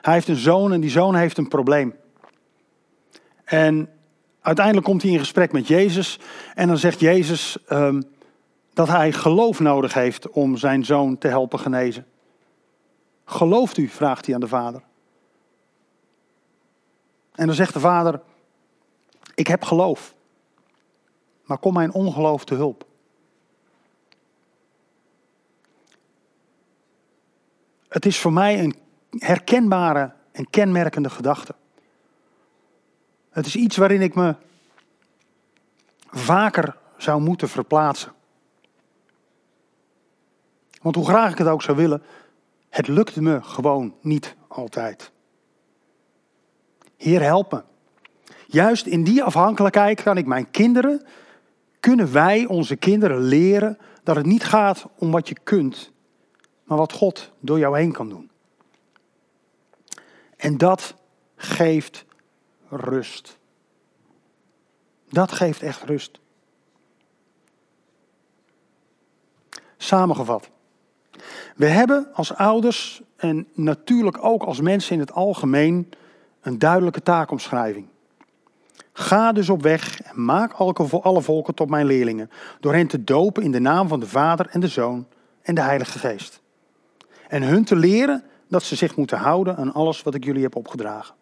Hij 0.00 0.14
heeft 0.14 0.28
een 0.28 0.36
zoon 0.36 0.72
en 0.72 0.80
die 0.80 0.90
zoon 0.90 1.14
heeft 1.14 1.38
een 1.38 1.48
probleem. 1.48 1.94
En 3.44 3.88
uiteindelijk 4.40 4.86
komt 4.86 5.02
hij 5.02 5.10
in 5.10 5.18
gesprek 5.18 5.52
met 5.52 5.66
Jezus 5.66 6.18
en 6.54 6.68
dan 6.68 6.78
zegt 6.78 7.00
Jezus 7.00 7.58
um, 7.72 8.02
dat 8.74 8.88
hij 8.88 9.12
geloof 9.12 9.60
nodig 9.60 9.94
heeft 9.94 10.30
om 10.30 10.56
zijn 10.56 10.84
zoon 10.84 11.18
te 11.18 11.28
helpen 11.28 11.58
genezen. 11.58 12.06
Gelooft 13.24 13.76
u? 13.76 13.88
vraagt 13.88 14.26
hij 14.26 14.34
aan 14.34 14.40
de 14.40 14.48
vader. 14.48 14.82
En 17.38 17.46
dan 17.46 17.54
zegt 17.54 17.72
de 17.72 17.80
vader: 17.80 18.20
Ik 19.34 19.46
heb 19.46 19.62
geloof, 19.62 20.14
maar 21.44 21.58
kom 21.58 21.72
mijn 21.72 21.92
ongeloof 21.92 22.44
te 22.44 22.54
hulp. 22.54 22.86
Het 27.88 28.06
is 28.06 28.18
voor 28.20 28.32
mij 28.32 28.62
een 28.62 28.76
herkenbare 29.10 30.12
en 30.32 30.50
kenmerkende 30.50 31.10
gedachte. 31.10 31.54
Het 33.30 33.46
is 33.46 33.56
iets 33.56 33.76
waarin 33.76 34.02
ik 34.02 34.14
me 34.14 34.34
vaker 36.10 36.76
zou 36.96 37.20
moeten 37.20 37.48
verplaatsen. 37.48 38.12
Want 40.82 40.94
hoe 40.94 41.06
graag 41.06 41.32
ik 41.32 41.38
het 41.38 41.48
ook 41.48 41.62
zou 41.62 41.76
willen, 41.76 42.02
het 42.68 42.88
lukte 42.88 43.22
me 43.22 43.42
gewoon 43.42 43.94
niet 44.00 44.36
altijd. 44.48 45.12
Heer, 46.98 47.22
help 47.22 47.52
me. 47.52 47.62
Juist 48.46 48.86
in 48.86 49.04
die 49.04 49.22
afhankelijkheid 49.22 50.02
kan 50.02 50.16
ik 50.16 50.26
mijn 50.26 50.50
kinderen, 50.50 51.06
kunnen 51.80 52.12
wij 52.12 52.46
onze 52.46 52.76
kinderen 52.76 53.20
leren 53.20 53.78
dat 54.02 54.16
het 54.16 54.26
niet 54.26 54.44
gaat 54.44 54.86
om 54.98 55.10
wat 55.10 55.28
je 55.28 55.36
kunt, 55.42 55.90
maar 56.64 56.78
wat 56.78 56.92
God 56.92 57.32
door 57.40 57.58
jou 57.58 57.78
heen 57.78 57.92
kan 57.92 58.08
doen. 58.08 58.30
En 60.36 60.58
dat 60.58 60.94
geeft 61.36 62.04
rust. 62.68 63.38
Dat 65.08 65.32
geeft 65.32 65.62
echt 65.62 65.82
rust. 65.82 66.18
Samengevat. 69.76 70.50
We 71.56 71.66
hebben 71.66 72.08
als 72.12 72.34
ouders 72.34 73.02
en 73.16 73.48
natuurlijk 73.54 74.24
ook 74.24 74.42
als 74.42 74.60
mensen 74.60 74.92
in 74.92 75.00
het 75.00 75.12
algemeen 75.12 75.88
een 76.40 76.58
duidelijke 76.58 77.02
taakomschrijving. 77.02 77.86
Ga 78.92 79.32
dus 79.32 79.48
op 79.48 79.62
weg 79.62 80.00
en 80.00 80.24
maak 80.24 80.52
alle 80.52 81.22
volken 81.22 81.54
tot 81.54 81.68
mijn 81.68 81.86
leerlingen, 81.86 82.30
door 82.60 82.74
hen 82.74 82.86
te 82.86 83.04
dopen 83.04 83.42
in 83.42 83.52
de 83.52 83.60
naam 83.60 83.88
van 83.88 84.00
de 84.00 84.06
Vader 84.06 84.46
en 84.50 84.60
de 84.60 84.68
Zoon 84.68 85.06
en 85.42 85.54
de 85.54 85.60
Heilige 85.60 85.98
Geest. 85.98 86.40
En 87.28 87.42
hun 87.42 87.64
te 87.64 87.76
leren 87.76 88.24
dat 88.48 88.62
ze 88.62 88.76
zich 88.76 88.96
moeten 88.96 89.18
houden 89.18 89.56
aan 89.56 89.72
alles 89.72 90.02
wat 90.02 90.14
ik 90.14 90.24
jullie 90.24 90.42
heb 90.42 90.56
opgedragen. 90.56 91.14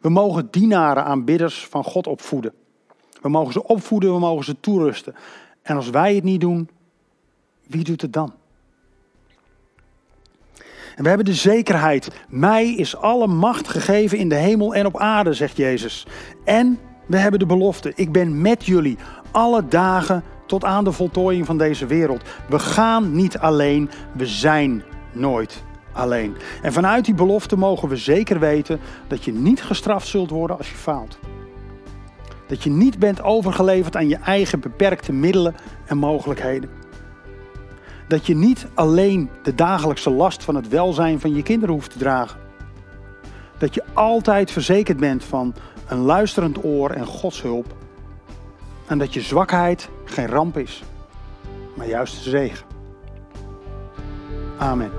We 0.00 0.08
mogen 0.08 0.50
dienaren, 0.50 1.04
aanbidders 1.04 1.66
van 1.66 1.84
God 1.84 2.06
opvoeden. 2.06 2.52
We 3.20 3.28
mogen 3.28 3.52
ze 3.52 3.64
opvoeden, 3.64 4.12
we 4.12 4.18
mogen 4.18 4.44
ze 4.44 4.60
toerusten. 4.60 5.14
En 5.62 5.76
als 5.76 5.90
wij 5.90 6.14
het 6.14 6.24
niet 6.24 6.40
doen, 6.40 6.68
wie 7.66 7.84
doet 7.84 8.00
het 8.00 8.12
dan? 8.12 8.34
En 10.98 11.04
we 11.04 11.08
hebben 11.08 11.26
de 11.26 11.34
zekerheid, 11.34 12.10
mij 12.28 12.74
is 12.74 12.96
alle 12.96 13.26
macht 13.26 13.68
gegeven 13.68 14.18
in 14.18 14.28
de 14.28 14.34
hemel 14.34 14.74
en 14.74 14.86
op 14.86 14.98
aarde, 14.98 15.32
zegt 15.32 15.56
Jezus. 15.56 16.06
En 16.44 16.78
we 17.06 17.16
hebben 17.16 17.40
de 17.40 17.46
belofte, 17.46 17.92
ik 17.94 18.12
ben 18.12 18.40
met 18.40 18.66
jullie 18.66 18.98
alle 19.30 19.68
dagen 19.68 20.22
tot 20.46 20.64
aan 20.64 20.84
de 20.84 20.92
voltooiing 20.92 21.46
van 21.46 21.58
deze 21.58 21.86
wereld. 21.86 22.22
We 22.48 22.58
gaan 22.58 23.12
niet 23.14 23.38
alleen, 23.38 23.90
we 24.16 24.26
zijn 24.26 24.82
nooit 25.12 25.62
alleen. 25.92 26.36
En 26.62 26.72
vanuit 26.72 27.04
die 27.04 27.14
belofte 27.14 27.56
mogen 27.56 27.88
we 27.88 27.96
zeker 27.96 28.38
weten 28.38 28.80
dat 29.08 29.24
je 29.24 29.32
niet 29.32 29.62
gestraft 29.62 30.06
zult 30.06 30.30
worden 30.30 30.58
als 30.58 30.70
je 30.70 30.76
faalt. 30.76 31.18
Dat 32.46 32.62
je 32.62 32.70
niet 32.70 32.98
bent 32.98 33.22
overgeleverd 33.22 33.96
aan 33.96 34.08
je 34.08 34.18
eigen 34.24 34.60
beperkte 34.60 35.12
middelen 35.12 35.54
en 35.86 35.98
mogelijkheden. 35.98 36.77
Dat 38.08 38.26
je 38.26 38.34
niet 38.34 38.66
alleen 38.74 39.30
de 39.42 39.54
dagelijkse 39.54 40.10
last 40.10 40.44
van 40.44 40.54
het 40.54 40.68
welzijn 40.68 41.20
van 41.20 41.34
je 41.34 41.42
kinderen 41.42 41.74
hoeft 41.74 41.90
te 41.90 41.98
dragen. 41.98 42.40
Dat 43.58 43.74
je 43.74 43.84
altijd 43.92 44.50
verzekerd 44.50 44.96
bent 44.96 45.24
van 45.24 45.54
een 45.86 45.98
luisterend 45.98 46.64
oor 46.64 46.90
en 46.90 47.06
Gods 47.06 47.42
hulp. 47.42 47.76
En 48.86 48.98
dat 48.98 49.14
je 49.14 49.20
zwakheid 49.20 49.88
geen 50.04 50.26
ramp 50.26 50.58
is, 50.58 50.82
maar 51.76 51.88
juist 51.88 52.16
een 52.16 52.30
zegen. 52.30 52.66
Amen. 54.58 54.90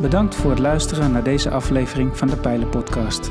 Bedankt 0.00 0.34
voor 0.34 0.50
het 0.50 0.58
luisteren 0.58 1.12
naar 1.12 1.22
deze 1.22 1.50
aflevering 1.50 2.16
van 2.16 2.28
de 2.28 2.36
Pijlen 2.36 2.68
Podcast, 2.68 3.30